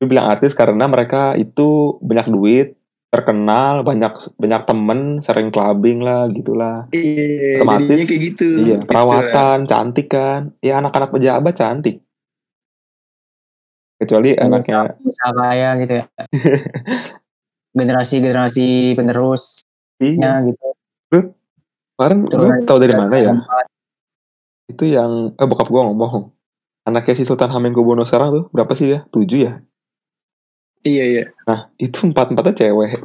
[0.03, 2.67] Lu bilang artis karena mereka itu banyak duit
[3.13, 4.09] terkenal banyak
[4.41, 6.89] banyak temen sering clubbing lah gitulah.
[6.89, 8.47] Iya, Otomatis, kayak gitu.
[8.57, 8.85] iya Gitu lah.
[8.89, 10.49] perawatan cantik kan.
[10.65, 12.01] Ya anak-anak pejabat cantik.
[14.01, 16.05] Kecuali anaknya usaha kaya gitu ya.
[17.77, 19.69] Generasi-generasi penerusnya
[20.01, 20.49] iya.
[20.49, 20.67] Gitu.
[21.93, 23.33] kemarin lu tau dari mana ya?
[24.65, 26.33] Itu yang eh bokap gua ngomong.
[26.89, 29.53] Anaknya si Sultan Hamengkubuwono sekarang tuh berapa sih ya tujuh ya
[30.83, 31.23] Iya iya.
[31.47, 32.99] nah itu empat empatnya cewek.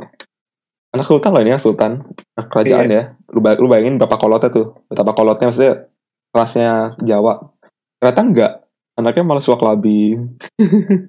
[0.90, 2.02] Anak Sultan loh ini ya Sultan.
[2.34, 3.02] Anak kerajaan ya.
[3.30, 4.74] Lu, bay- lu bayangin berapa kolotnya tuh.
[4.90, 5.74] Betapa kolotnya maksudnya
[6.30, 7.54] kelasnya Jawa.
[7.98, 8.52] Ternyata enggak.
[8.98, 10.34] Anaknya malah suka clubbing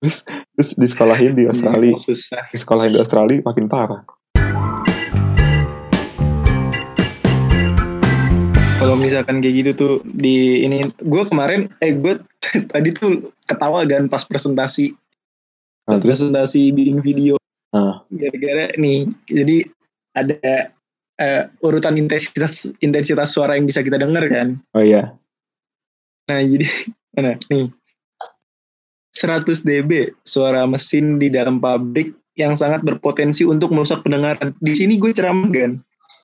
[0.00, 0.24] terus
[0.56, 0.88] terus di
[1.44, 2.42] Australia Iya, susah.
[2.50, 4.00] disekolahin di Australia makin parah.
[8.80, 12.18] Kalau misalkan kayak gitu tuh di ini gue kemarin eh gue
[12.72, 14.90] tadi tuh ketawa kan pas presentasi
[15.88, 17.36] nah, presentasi bikin video.
[17.72, 18.04] Ah.
[18.12, 19.64] Gara-gara nih jadi
[20.12, 20.72] ada
[21.16, 24.60] eh, urutan intensitas intensitas suara yang bisa kita dengar kan.
[24.76, 25.16] oh iya
[26.28, 26.66] Nah jadi
[27.16, 27.66] mana nih
[29.12, 34.56] 100 dB suara mesin di dalam pabrik yang sangat berpotensi untuk merusak pendengaran.
[34.56, 35.72] Di sini gue ceramah kan.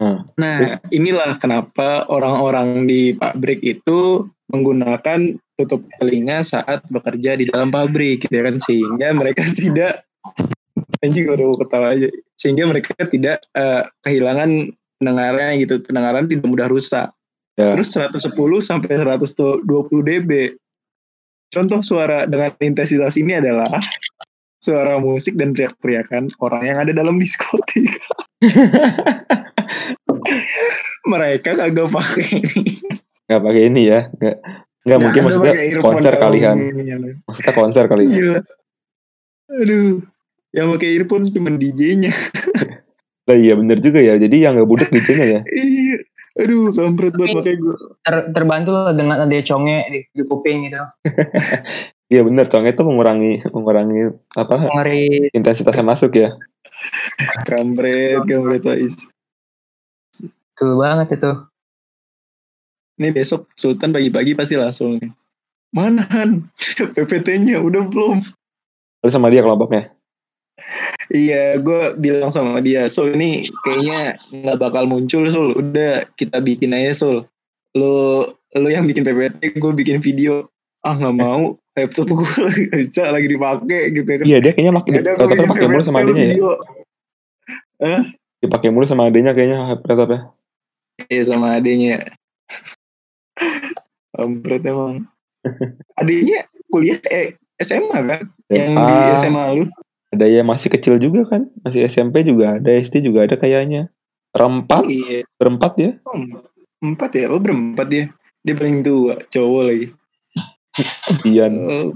[0.00, 0.24] Hmm.
[0.40, 8.24] Nah inilah kenapa orang-orang di pabrik itu menggunakan tutup telinga saat bekerja di dalam pabrik
[8.24, 8.56] gitu ya kan?
[8.62, 10.06] Sehingga mereka tidak
[11.02, 12.08] anjing udah mau ketawa aja.
[12.38, 14.70] Sehingga mereka tidak eh, kehilangan
[15.02, 15.82] pendengarannya gitu.
[15.82, 17.10] Pendengaran tidak mudah rusak.
[17.58, 17.74] Ya.
[17.74, 20.54] terus 110 sampai 120 dB.
[21.50, 23.66] Contoh suara dengan intensitas ini adalah
[24.62, 27.90] suara musik dan teriak-teriakan orang yang ada dalam diskotik.
[31.10, 32.78] Mereka kagak pakai ini.
[33.26, 34.06] Nggak pakai ini ya.
[34.22, 34.38] Nggak
[34.88, 36.96] nggak mungkin ada maksudnya pakai konser dalam kali kan ininya.
[37.28, 38.40] maksudnya konser kali ya Gila.
[39.48, 40.04] Aduh,
[40.52, 42.12] yang pakai earphone cuma DJ-nya.
[43.28, 45.96] Lah iya bener juga ya jadi yang nggak budek DJ-nya ya Iya.
[46.38, 47.76] Aduh, kampret banget makanya gue.
[48.06, 50.78] Ter- terbantu lah dengan ada congnya di, di kuping gitu.
[52.14, 54.00] iya bener congnya itu mengurangi mengurangi
[54.38, 56.32] apa Ngeri intensitasnya masuk ya
[57.42, 58.94] Kampret, kampret Wais.
[60.54, 61.32] tuh banget itu.
[62.98, 65.10] Ini besok Sultan pagi-pagi pasti langsung nih.
[65.70, 66.50] Mana Han?
[66.94, 68.20] PPT-nya udah belum?
[69.06, 69.94] Lalu sama dia kelompoknya
[71.08, 75.56] Iya, gue bilang sama dia, Sul ini kayaknya nggak bakal muncul Sul.
[75.56, 77.24] Udah kita bikin aja Sul.
[77.72, 80.50] Lu lu yang bikin PPT, gue bikin video
[80.86, 82.30] ah nggak mau laptop gue
[82.82, 86.30] bisa lagi dipakai gitu kan Iya dia kayaknya makin ada pakai mulu sama adanya ya.
[86.34, 86.50] video.
[88.38, 90.20] Dipakai mulu sama adanya kayaknya laptopnya.
[91.06, 92.17] Iya sama adenya.
[94.12, 95.06] Kampret emang.
[95.96, 98.22] Adenya kuliah eh SMA kan?
[98.50, 99.64] Yang di SMA lu.
[100.08, 103.92] ada yang masih kecil juga kan, masih SMP juga ada, SD juga ada kayaknya.
[104.32, 105.20] Berempat, Iya.
[105.36, 105.90] berempat ya.
[106.08, 106.16] Oh,
[106.80, 107.28] empat ya?
[107.28, 108.04] Oh berempat ya?
[108.40, 109.86] Dia paling tua, cowok lagi.
[111.28, 111.88] Ian, Oh,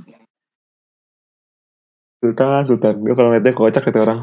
[2.22, 2.94] Sultan, Sultan.
[3.02, 4.20] Gue kalau ngeliat dia kocak kata orang.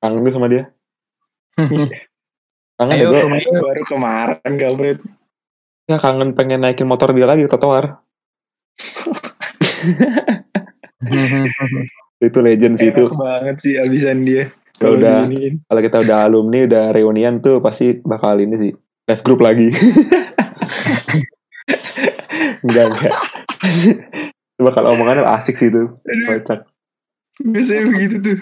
[0.00, 0.64] Kangen gue sama dia.
[2.78, 3.20] Kangen ya gue.
[3.60, 4.98] baru kemarin kampret.
[5.84, 8.00] Ya kangen pengen naikin motor dia lagi ke trotoar.
[12.24, 13.04] Itu legend sih itu.
[13.12, 14.48] Banget sih abisan dia.
[14.80, 15.60] Kalau udah- diiniin.
[15.68, 18.72] Kalau kita udah alumni, udah reunian tuh pasti bakal ini sih.
[19.04, 19.68] Live group lagi.
[22.64, 23.12] enggak, enggak.
[24.56, 25.92] itu bakal omongannya asik sih itu.
[25.92, 26.64] Aduh, Kocak.
[27.44, 28.38] biasanya begitu tuh.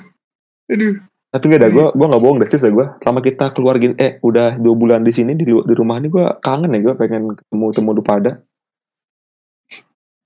[0.70, 0.94] Aduh.
[1.32, 2.86] Tapi enggak ada, gue gua gak bohong deh sih gue.
[3.00, 6.28] Selama kita keluar gini, eh udah dua bulan di sini di, di rumah ini gue
[6.44, 8.36] kangen ya gue pengen ketemu temu lu pada.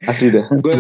[0.03, 0.45] Asli dah.
[0.53, 0.75] gue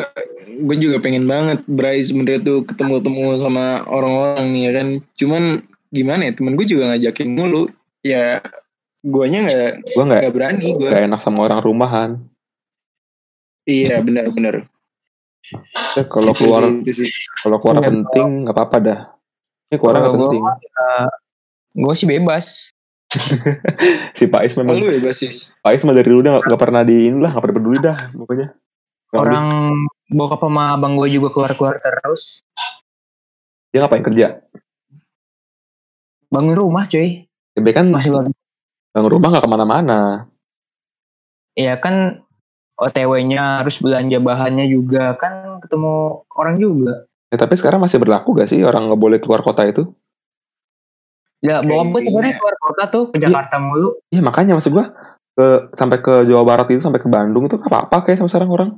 [0.57, 5.43] gue juga pengen banget Bray sebenarnya tuh ketemu-temu sama orang-orang nih ya kan cuman
[5.89, 7.65] gimana ya temen gue juga ngajakin mulu
[8.05, 8.45] ya
[9.01, 12.11] guanya nggak Gue nggak nggak berani gue nggak enak sama orang rumahan.
[13.65, 14.69] iya benar-benar
[15.97, 17.09] Eh, kalau keluar itu sih
[17.41, 17.89] kalau keluar Iya.
[17.89, 19.01] penting nggak apa-apa dah.
[19.67, 20.43] Ini keluar nggak Kalau gua- penting.
[21.77, 22.47] gue sih bebas.
[24.19, 25.31] Si Pais oh, memang lu bebas sih
[25.63, 27.99] Pais mah dari dulu dia nggak nggak pernah di ini lah nggak pernah peduli dah
[28.11, 28.49] pokoknya.
[29.07, 29.47] Nggak Orang
[30.09, 32.43] bokap sama abang gue juga keluar-keluar terus.
[33.71, 34.43] Dia ngapain kerja?
[36.27, 37.25] Bangun rumah cuy.
[37.55, 38.31] Ya kan Masih baru.
[38.91, 40.01] bangun rumah nggak ke mana-mana.
[41.55, 42.27] Ya kan
[42.77, 45.95] OTW-nya harus belanja bahannya juga kan ketemu
[46.35, 47.09] orang juga.
[47.27, 49.91] Ya, tapi sekarang masih berlaku gak sih orang nggak boleh keluar kota itu?
[51.43, 52.07] Ya bokap gue Kayaknya.
[52.09, 53.89] sebenarnya keluar kota tuh ke Jakarta mulu.
[54.09, 54.87] Iya makanya maksud gua
[55.37, 55.47] ke
[55.77, 58.71] sampai ke Jawa Barat itu sampai ke Bandung itu apa-apa kayak sama sekarang orang.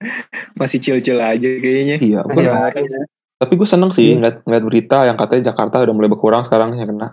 [0.60, 2.20] masih chill-chill aja kayaknya Iya.
[2.26, 2.80] Masih ada.
[3.40, 4.16] tapi gue seneng sih Iya.
[4.16, 7.08] ngeliat, ngeliat berita yang katanya Jakarta udah mulai berkurang sekarang yang kena.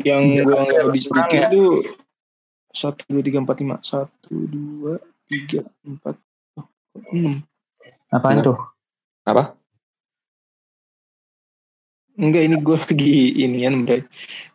[0.00, 1.48] yang Iya, gue iya, nggak habis pikir ya.
[1.50, 1.70] tuh
[2.70, 6.14] satu dua tiga empat lima satu dua tiga empat
[7.12, 7.44] enam
[8.10, 8.46] Apaan Iya.
[8.50, 8.58] tuh?
[9.26, 9.44] Apa?
[12.20, 13.14] enggak ini gue lagi
[13.48, 14.04] inian Bray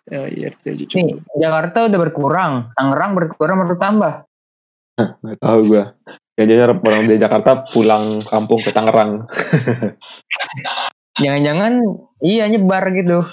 [0.05, 0.73] ya, ya, ya.
[0.77, 4.13] Nih, Jakarta udah berkurang, Tangerang berkurang baru tambah.
[5.01, 5.83] Nggak tahu gue.
[6.35, 9.25] Kayaknya orang dari Jakarta pulang kampung ke Tangerang.
[11.25, 11.73] Jangan-jangan
[12.21, 13.23] iya nyebar gitu.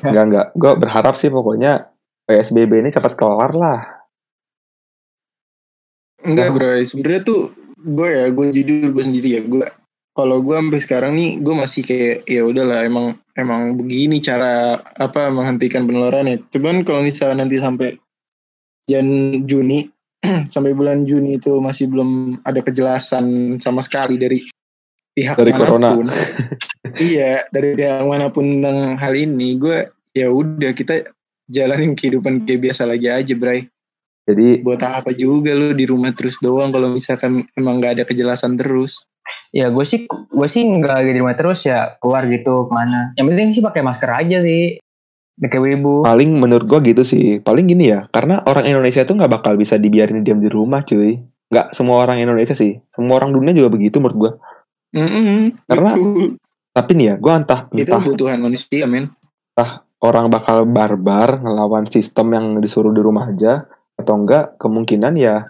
[0.00, 0.46] Enggak enggak.
[0.56, 1.90] Gue berharap sih pokoknya
[2.24, 3.80] PSBB ini cepat kelar lah.
[6.24, 7.52] Enggak bro, sebenarnya tuh
[7.84, 9.68] gue ya, gue jujur gue sendiri ya, gue
[10.14, 15.26] kalau gue sampai sekarang nih, gue masih kayak ya udahlah emang emang begini cara apa
[15.26, 16.38] menghentikan penularan ya.
[16.54, 17.98] Cuman kalau misalnya nanti sampai
[18.86, 19.90] Jan Juni
[20.54, 24.38] sampai bulan Juni itu masih belum ada kejelasan sama sekali dari
[25.18, 25.90] pihak Dari corona.
[25.90, 26.08] mana pun.
[27.10, 31.10] iya, dari pihak mana pun tentang hal ini, gue ya udah kita
[31.50, 33.66] jalanin kehidupan kayak biasa lagi aja, Bray
[34.24, 38.56] Jadi buat apa juga lu di rumah terus doang kalau misalkan emang nggak ada kejelasan
[38.56, 39.04] terus
[39.54, 43.14] Ya gue sih gue sih nggak lagi di rumah terus ya keluar gitu ke mana.
[43.16, 44.76] Yang penting sih pakai masker aja sih.
[45.34, 46.06] Kayak wibu.
[46.06, 47.42] paling menurut gue gitu sih.
[47.42, 51.18] Paling gini ya, karena orang Indonesia tuh nggak bakal bisa dibiarin diam di rumah cuy.
[51.50, 52.78] Nggak semua orang Indonesia sih.
[52.94, 54.32] Semua orang dunia juga begitu menurut gue.
[54.94, 56.38] Mm-mm, Karena- betul.
[56.74, 59.14] Tapi nih ya, gue entah itu entah kebutuhan manusia men
[60.04, 63.64] orang bakal barbar ngelawan sistem yang disuruh di rumah aja
[64.04, 65.48] atau enggak kemungkinan ya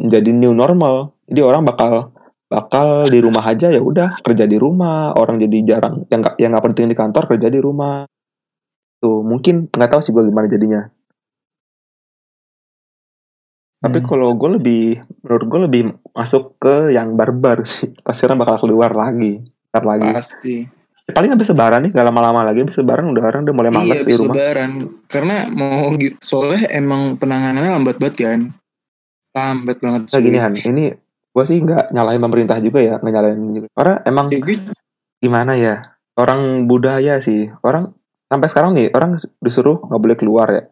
[0.00, 1.12] menjadi new normal.
[1.28, 2.16] Jadi orang bakal
[2.46, 5.12] bakal di rumah aja ya udah kerja di rumah.
[5.14, 8.08] Orang jadi jarang yang nggak yang nggak penting di kantor kerja di rumah.
[8.98, 10.88] Tuh mungkin nggak tahu sih gue gimana jadinya.
[13.76, 14.08] Tapi Hmm.
[14.08, 14.84] kalau gue lebih
[15.22, 15.82] menurut gue lebih
[16.16, 17.92] masuk ke yang barbar sih.
[18.00, 20.10] Pasti orang bakal keluar lagi ntar lagi.
[20.16, 20.54] Pasti
[21.06, 24.02] paling habis lebaran nih gak lama-lama lagi habis lebaran udah orang udah mulai iya males
[24.02, 24.70] di rumah lebaran
[25.06, 28.40] karena mau gitu soalnya emang penanganannya lambat banget kan
[29.36, 30.84] lambat banget Nah gini Han, ini
[31.36, 33.68] gue sih nggak nyalahin pemerintah juga ya, nggak nyalahin juga.
[33.76, 34.56] Karena emang Ya, gue
[35.20, 35.74] gimana ya,
[36.16, 37.92] orang budaya sih, orang
[38.32, 40.64] sampai sekarang nih orang disuruh nggak boleh keluar ya.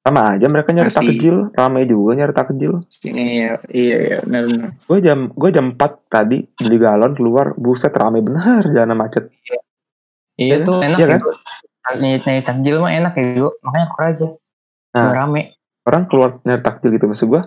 [0.00, 1.02] Sama aja mereka nyari Masih.
[1.02, 2.72] takjil, ramai juga nyari takjil.
[3.04, 7.92] iya iya iya benar benar Gue jam gue jam 4 tadi beli galon keluar, buset
[7.92, 9.28] ramai bener jalan macet.
[9.44, 9.65] Iya
[10.36, 11.16] Iya tuh enak Iya ya.
[11.16, 11.20] kan?
[12.02, 13.52] Nih, nih takjil mah enak ya gue.
[13.64, 14.28] Makanya keluar aja.
[14.96, 15.12] Nah.
[15.12, 15.42] Rame.
[15.86, 17.42] Orang keluar nyari takjil gitu maksud gue.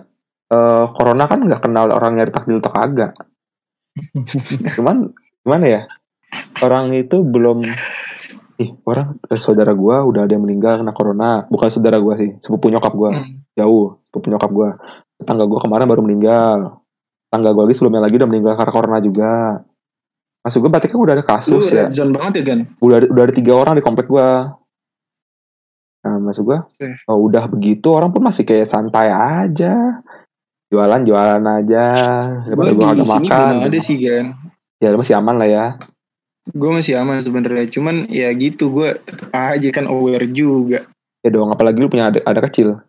[0.50, 3.14] eh, corona kan nggak kenal orang nyari takjil atau kagak.
[4.74, 5.14] Cuman
[5.46, 5.80] gimana ya?
[6.58, 7.62] Orang itu belum
[8.60, 11.46] ih orang eh, saudara gua udah ada yang meninggal kena corona.
[11.46, 13.14] Bukan saudara gua sih, sepupu nyokap gua.
[13.14, 13.46] Hmm.
[13.54, 14.74] Jauh, sepupu nyokap gua.
[15.16, 16.58] Tetangga gua kemarin baru meninggal.
[17.30, 19.32] Tetangga gua lagi sebelumnya lagi udah meninggal karena corona juga.
[20.40, 21.84] Maksud gua berarti kan udah ada Lu kasus ya.
[21.84, 22.58] red zone banget ya kan?
[22.80, 24.56] Udah ada, udah ada tiga orang di komplek gua.
[26.00, 26.96] Nah, maksud gua, Oke.
[27.12, 30.00] oh, udah begitu orang pun masih kayak santai aja.
[30.72, 31.84] Jualan jualan aja.
[32.46, 33.52] Daripada Gue gua sini makan.
[33.52, 34.24] belum ada sih kan.
[34.80, 35.66] Ya masih aman lah ya.
[36.56, 37.68] Gue masih aman sebenarnya.
[37.68, 40.88] Cuman ya gitu gue tetap aja kan aware juga.
[41.20, 42.80] Ya dong, apalagi lu punya ada, ada kecil.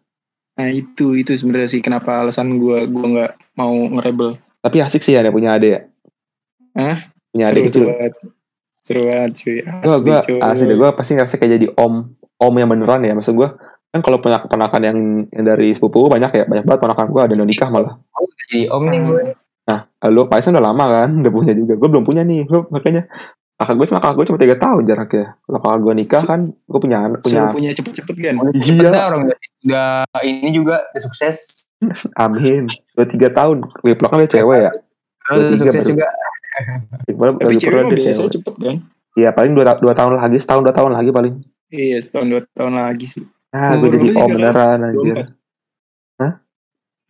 [0.55, 4.39] Nah itu itu sebenarnya sih kenapa alasan gue gue nggak mau ngerebel.
[4.61, 5.81] Tapi asik sih ada punya adik ya.
[6.79, 6.97] Hah?
[7.31, 7.73] Punya seru, adik kecil.
[7.73, 8.13] seru banget.
[8.81, 9.57] Seru banget cuy.
[9.63, 10.39] Gue Asli, cuy.
[10.43, 13.13] asli deh gue pasti ngerasa kayak jadi om om yang beneran ya.
[13.15, 13.49] Maksud gue
[13.91, 14.97] kan kalau punya keponakan yang,
[15.35, 17.99] yang dari sepupu gua banyak ya banyak banget ponakan gue ada yang nikah malah.
[18.47, 19.23] Jadi om nih gue.
[19.61, 19.79] Nah,
[20.09, 21.77] lu Paisan udah lama kan, udah punya juga.
[21.77, 23.05] Gue belum punya nih, gue makanya
[23.61, 25.25] kakak gue sama kakak gue cuma tiga tahun jaraknya.
[25.37, 28.33] Kalau kakak gue nikah kan, gue punya anak, punya punya cepet-cepet kan.
[28.57, 28.89] Cepet Iya.
[28.89, 29.89] dah orang udah, udah
[30.25, 31.37] ini juga udah sukses.
[32.23, 32.65] amin,
[32.97, 33.69] dua tiga tahun.
[33.85, 34.71] Kan dia cewek ya.
[35.31, 35.91] Tiga sukses baru.
[35.95, 36.07] juga.
[37.07, 38.75] Iqbal Tapi cewek biasanya cepet kan.
[39.11, 41.33] Iya paling dua, dua tahun lagi, setahun dua tahun lagi paling.
[41.71, 43.23] Iya setahun dua tahun lagi sih.
[43.51, 45.15] Nah, gue jadi om beneran Dua anjir.
[46.15, 46.31] empat.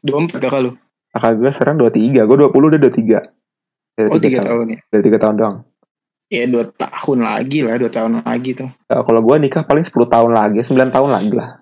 [0.01, 0.71] Dua empat kakak lu.
[1.13, 3.19] Kakak gue sekarang dua tiga, gue dua puluh, dia dua tiga.
[4.01, 4.79] Oh tiga tahun ya.
[4.89, 5.57] Dari tiga tahun doang.
[6.31, 8.71] Ya dua tahun lagi lah, dua tahun lagi tuh.
[8.89, 11.59] Ya, kalau gue nikah paling 10 tahun lagi, 9 tahun lagi lah.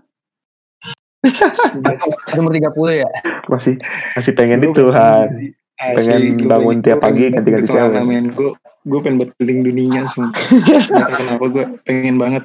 [2.38, 3.10] Umur 30 ya.
[3.50, 3.82] Masih
[4.14, 5.34] masih pengen itu, Han.
[5.34, 5.52] sih.
[5.80, 8.04] Pengen Asli, gua bangun pengen- tiap gua pagi pengen ganti-ganti cewek.
[8.04, 8.26] men.
[8.30, 8.52] Gue
[8.82, 10.44] gue pengen buat keliling dunia sumpah.
[11.18, 12.44] Kenapa gue pengen banget,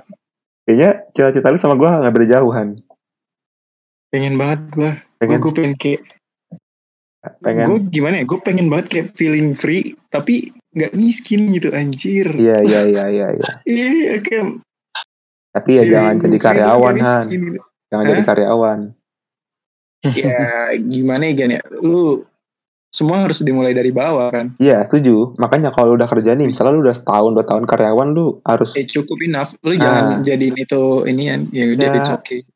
[0.65, 2.69] Kayaknya cita-cita lu sama gue gak beda jauhan.
[4.09, 4.91] pengen banget gue.
[4.95, 6.01] Gue Pengen, gue pengen kayak
[7.41, 7.67] pengen.
[7.67, 8.25] gue gimana ya?
[8.25, 12.31] Gue pengen banget kayak feeling free, tapi nggak miskin gitu anjir.
[12.31, 13.51] Iya, iya, iya, iya, iya.
[13.67, 14.47] Iya kan.
[15.51, 17.27] Tapi ya jangan jadi karyawan, Han.
[17.27, 17.47] Gitu.
[17.89, 18.11] Jangan Hah?
[18.11, 18.81] jadi karyawan.
[20.13, 20.43] Ya
[20.77, 21.63] gimana ya Gan ya?
[21.75, 22.23] Lu
[22.95, 24.55] semua harus dimulai dari bawah kan.
[24.63, 25.35] Iya, setuju.
[25.35, 28.87] Makanya kalau udah kerja nih, misalnya lu udah setahun, dua tahun karyawan, lu harus Eh
[28.87, 29.51] cukup enough.
[29.67, 29.83] Lu Ah.
[29.83, 31.41] jangan jadiin itu ini kan.
[31.51, 31.99] Ya udah Ya.
[31.99, 32.47] it's okay.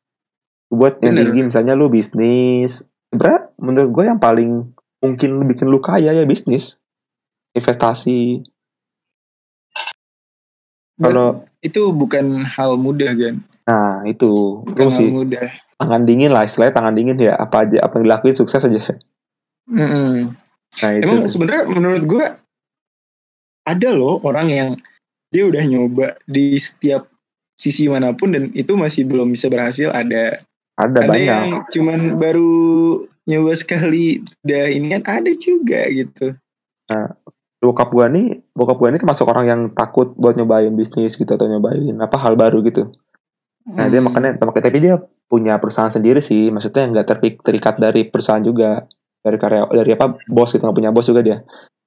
[0.69, 2.85] buat yang tinggi, misalnya lu bisnis.
[3.09, 4.69] Sebenernya menurut gue yang paling
[5.01, 6.77] mungkin bikin lu kaya ya bisnis.
[7.57, 8.45] Investasi.
[10.99, 13.35] Kalau, itu bukan hal mudah kan.
[13.65, 14.61] nah itu.
[14.61, 15.47] Bukan hal mesti mudah.
[15.81, 17.33] tangan dingin lah, istilahnya tangan dingin ya.
[17.33, 18.93] Apa aja, apa yang dilakuin sukses aja.
[19.69, 20.33] Mm-mm.
[20.81, 21.03] Nah itu.
[21.05, 22.25] Emang sebenarnya menurut gue
[23.69, 24.69] ada loh orang yang
[25.29, 27.05] dia udah nyoba di setiap
[27.53, 29.93] sisi mana pun dan itu masih belum bisa berhasil.
[29.93, 30.41] Ada
[30.79, 31.27] ada, ada banyak.
[31.27, 32.55] yang cuman baru
[33.29, 36.33] nyoba sekali udah ini kan ada juga gitu.
[37.59, 41.45] bokap gua nih bokap gua ini termasuk orang yang takut buat nyobain bisnis gitu atau
[41.45, 42.87] nyobain apa hal baru gitu
[43.69, 44.09] nah dia Hmm.
[44.09, 44.95] makanya makanya tapi dia
[45.29, 48.87] punya perusahaan sendiri sih maksudnya nggak terpik- terikat dari perusahaan juga
[49.29, 51.37] dari karya dari apa bos gitu nggak punya bos juga dia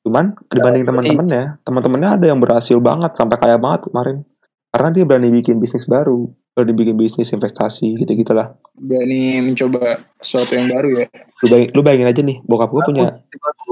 [0.02, 4.16] cuman dibanding teman-temannya teman-temannya ada yang berhasil banget sampai kaya banget kemarin
[4.72, 10.58] karena dia berani bikin bisnis baru berani bikin bisnis investasi gitu gitulah berani mencoba sesuatu
[10.58, 11.06] yang baru ya.
[11.42, 13.06] lu bayangin, lu bayangin aja nih bokap gua punya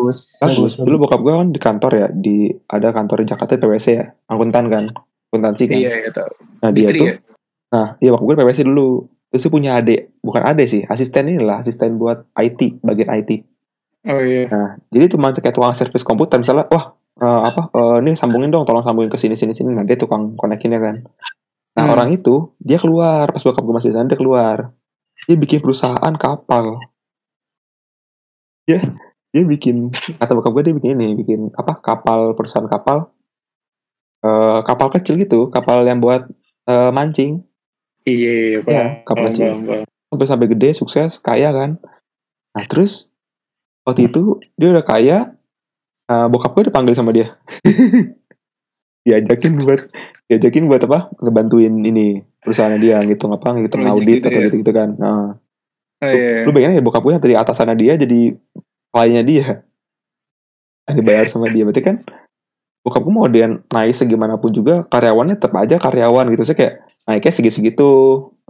[0.01, 0.73] Bagus, bagus.
[0.79, 0.87] Bagus.
[0.87, 2.37] Dulu bokap gue kan di kantor ya, di
[2.71, 4.85] ada kantor di Jakarta PwC ya, akuntan kan,
[5.29, 5.79] akuntansi kan.
[5.79, 6.33] Iya ya tahu.
[6.63, 7.15] Nah dia Fitri tuh, ya.
[7.75, 8.91] nah dia bokap gue PwC dulu.
[9.31, 13.47] Terus dia punya adik, bukan adik sih, asisten inilah, asisten buat IT, bagian IT.
[14.09, 14.49] Oh iya.
[14.49, 18.65] Nah jadi cuma kayak tukang servis komputer, misalnya, wah eh, apa, eh, ini sambungin dong,
[18.65, 19.77] tolong sambungin ke sini sini sini.
[19.77, 20.97] Nah dia tukang konekinnya kan.
[21.77, 21.93] Nah Hmm.
[21.95, 24.73] orang itu dia keluar pas bokap gue masih di sana dia keluar,
[25.29, 26.81] dia bikin perusahaan kapal.
[28.65, 28.81] Dia
[29.31, 33.15] dia bikin kata bokap gue dia bikin ini bikin apa kapal perusahaan kapal
[34.21, 36.27] eh kapal kecil gitu kapal yang buat
[36.67, 37.41] eh, mancing
[38.05, 38.89] Iya, iya, ya paham.
[39.07, 39.51] kapal Paham, kecil
[40.11, 41.71] sampai sampai gede sukses kaya kan
[42.53, 43.07] nah terus
[43.87, 45.17] waktu itu dia udah kaya
[46.11, 47.37] eh, bokap gue dipanggil sama dia.
[49.07, 49.81] Diajakin buat
[50.29, 51.09] diajakin buat apa?
[51.25, 54.47] Ngebantuin ini perusahaan dia gitu ngapa gitu Project ngaudit gitu atau ya?
[54.49, 54.89] gitu gitu kan.
[55.01, 55.41] Nah.
[56.01, 56.49] Oh, iya.
[56.49, 58.21] lu bayangin ya bokap gue yang dari atasannya dia jadi
[58.93, 59.47] kliennya dia.
[60.89, 61.65] Dibayar sama dia.
[61.65, 61.97] Berarti kan
[62.81, 66.43] bokap gue mau dia naik segimanapun juga karyawannya tetap aja karyawan gitu.
[66.49, 67.91] Sih kayak naiknya segitu-segitu.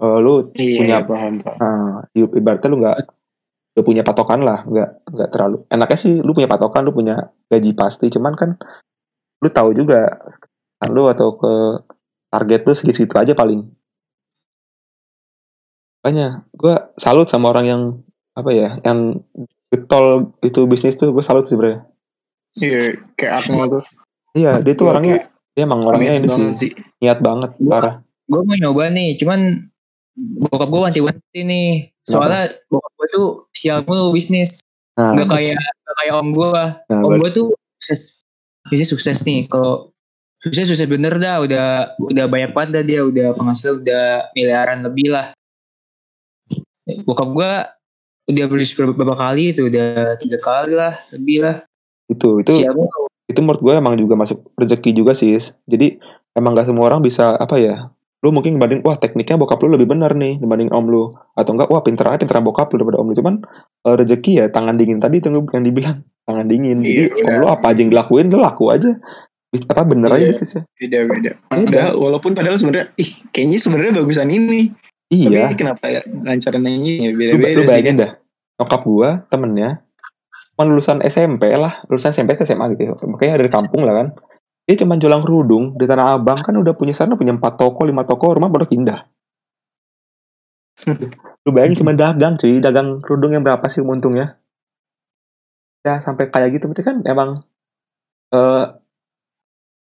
[0.01, 1.59] Eh, lu Iya, punya iya, paham, paham.
[1.61, 2.97] nah, ibaratnya lu nggak
[3.79, 5.57] lu punya patokan lah nggak nggak terlalu.
[5.71, 8.11] Enaknya sih lu punya patokan lu punya gaji pasti.
[8.11, 8.51] Cuman kan
[9.41, 10.21] lu tahu juga
[10.81, 11.53] kan lu atau ke
[12.31, 13.67] target lu segitu-segitu aja paling.
[16.01, 17.83] Makanya gue salut sama orang yang
[18.33, 19.21] apa ya yang
[19.69, 21.85] getol itu bisnis tuh gue salut sih bre.
[22.59, 23.85] Iya, kayak Akmal tuh.
[24.35, 26.71] iya dia tuh orangnya dia emang orangnya ini banget sih.
[26.71, 26.73] sih.
[27.03, 27.95] niat banget Gua- parah.
[28.31, 29.71] Gue mau nyoba nih cuman
[30.17, 31.69] bokap gue wanti-wanti nih
[32.05, 34.61] soalnya bokap gue tuh sial mulu bisnis.
[34.97, 37.47] Nah, nggak kayak nggak kayak om gue nah, om gue tuh
[37.79, 38.23] sukses.
[38.69, 39.49] Bisnis sukses nih.
[39.49, 39.93] Kalau
[40.45, 41.41] sukses sukses bener dah.
[41.45, 43.01] Udah udah banyak banget dah dia.
[43.05, 45.33] Udah penghasil udah miliaran lebih lah.
[47.07, 47.53] Bokap gue
[48.31, 49.69] udah beli beberapa kali itu?
[49.69, 51.57] Udah tiga kali lah lebih lah.
[52.11, 55.39] Itu itu mulu itu menurut gue emang juga masuk rezeki juga sih
[55.71, 56.03] jadi
[56.35, 57.87] emang gak semua orang bisa apa ya
[58.21, 61.73] lu mungkin banding wah tekniknya bokap lu lebih benar nih dibanding om lu atau enggak
[61.73, 63.35] wah pinter aja pinteran bokap lu daripada om lu cuman
[63.89, 67.47] eh, rezeki ya tangan dingin tadi itu yang dibilang tangan dingin jadi Iya, om lu
[67.49, 68.93] apa aja yang dilakuin lu laku aja
[69.51, 70.31] apa bener aja Iya.
[70.37, 71.31] bisnisnya Beda beda.
[71.49, 74.71] Padahal walaupun padahal sebenarnya ih kayaknya sebenarnya bagusan ini.
[75.11, 77.69] iya Tapi kenapa ya lancaran ini ya lu, beda-beda lu sih.
[77.69, 78.11] bayangin dah
[78.61, 79.81] nyokap gua temennya
[80.55, 82.95] cuma lulusan SMP lah lulusan SMP ke SMA gitu ya.
[83.03, 84.07] makanya dari kampung lah kan
[84.71, 88.07] dia cuma jualan kerudung di Tanah Abang kan udah punya sana punya empat toko lima
[88.07, 89.03] toko rumah baru pindah.
[91.43, 92.63] Lu bayangin cuma dagang cuy.
[92.63, 94.39] Dagang kerudung yang berapa sih untungnya?
[95.83, 96.71] Ya sampai kayak gitu.
[96.71, 97.43] Berarti kan emang
[98.31, 98.79] eh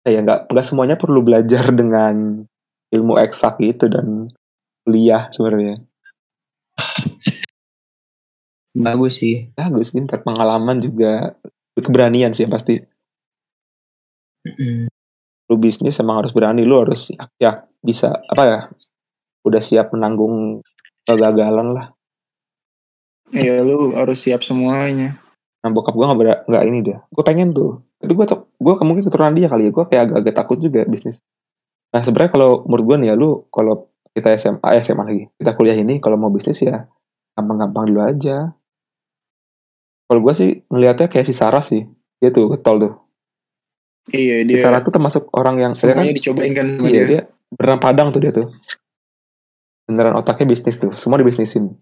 [0.08, 2.48] ya nggak nggak semuanya perlu belajar dengan
[2.96, 4.32] ilmu eksak gitu dan
[4.88, 5.84] kuliah sebenarnya.
[8.80, 9.52] Bagus sih.
[9.60, 11.36] Bagus pintar pengalaman juga.
[11.76, 12.80] Keberanian sih yang pasti
[15.50, 18.60] Lu bisnis emang harus berani lu harus ya, ya bisa apa ya
[19.43, 20.62] udah siap menanggung
[21.08, 21.88] kegagalan lah.
[23.34, 25.18] Iya lu harus siap semuanya.
[25.60, 26.97] nah bokap gue nggak bera- nggak ini dia.
[27.12, 27.84] Gue pengen tuh.
[28.00, 28.26] Tapi gue
[28.64, 29.72] gue mungkin keturunan dia kali ya.
[29.76, 31.20] Gue kayak agak-agak takut juga bisnis.
[31.91, 35.52] Nah sebenarnya kalau menurut gue nih ya lu kalau kita SMA eh, SMA lagi kita
[35.60, 36.88] kuliah ini kalau mau bisnis ya
[37.36, 38.56] gampang-gampang dulu aja.
[40.08, 41.84] Kalau gue sih ngelihatnya kayak si Sarah sih.
[42.24, 42.93] Dia tuh getol tuh
[44.10, 47.07] Iya dia Sarah tuh termasuk orang yang dia kan dicobain kan sama Iya dia.
[47.07, 47.22] dia
[47.53, 48.47] beneran padang tuh dia tuh.
[49.89, 51.74] Beneran otaknya bisnis tuh, semua dibisnisin.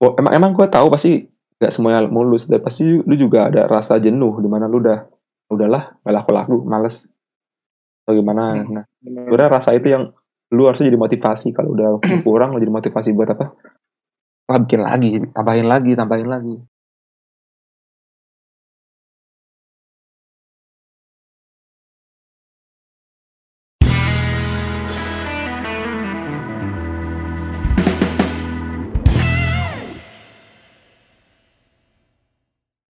[0.00, 1.28] Oh, emang emang gue tahu pasti
[1.60, 5.04] gak semuanya mulus, dan pasti lu juga ada rasa jenuh di mana lu udah
[5.52, 7.04] udahlah gak laku laku, males.
[8.08, 8.64] Atau gimana?
[8.64, 8.80] Hmm.
[8.80, 10.08] Nah, sebenarnya rasa itu yang
[10.56, 13.52] lu harusnya jadi motivasi kalau udah kurang jadi motivasi buat apa?
[14.48, 16.56] Wah bikin lagi, tambahin lagi, tambahin lagi.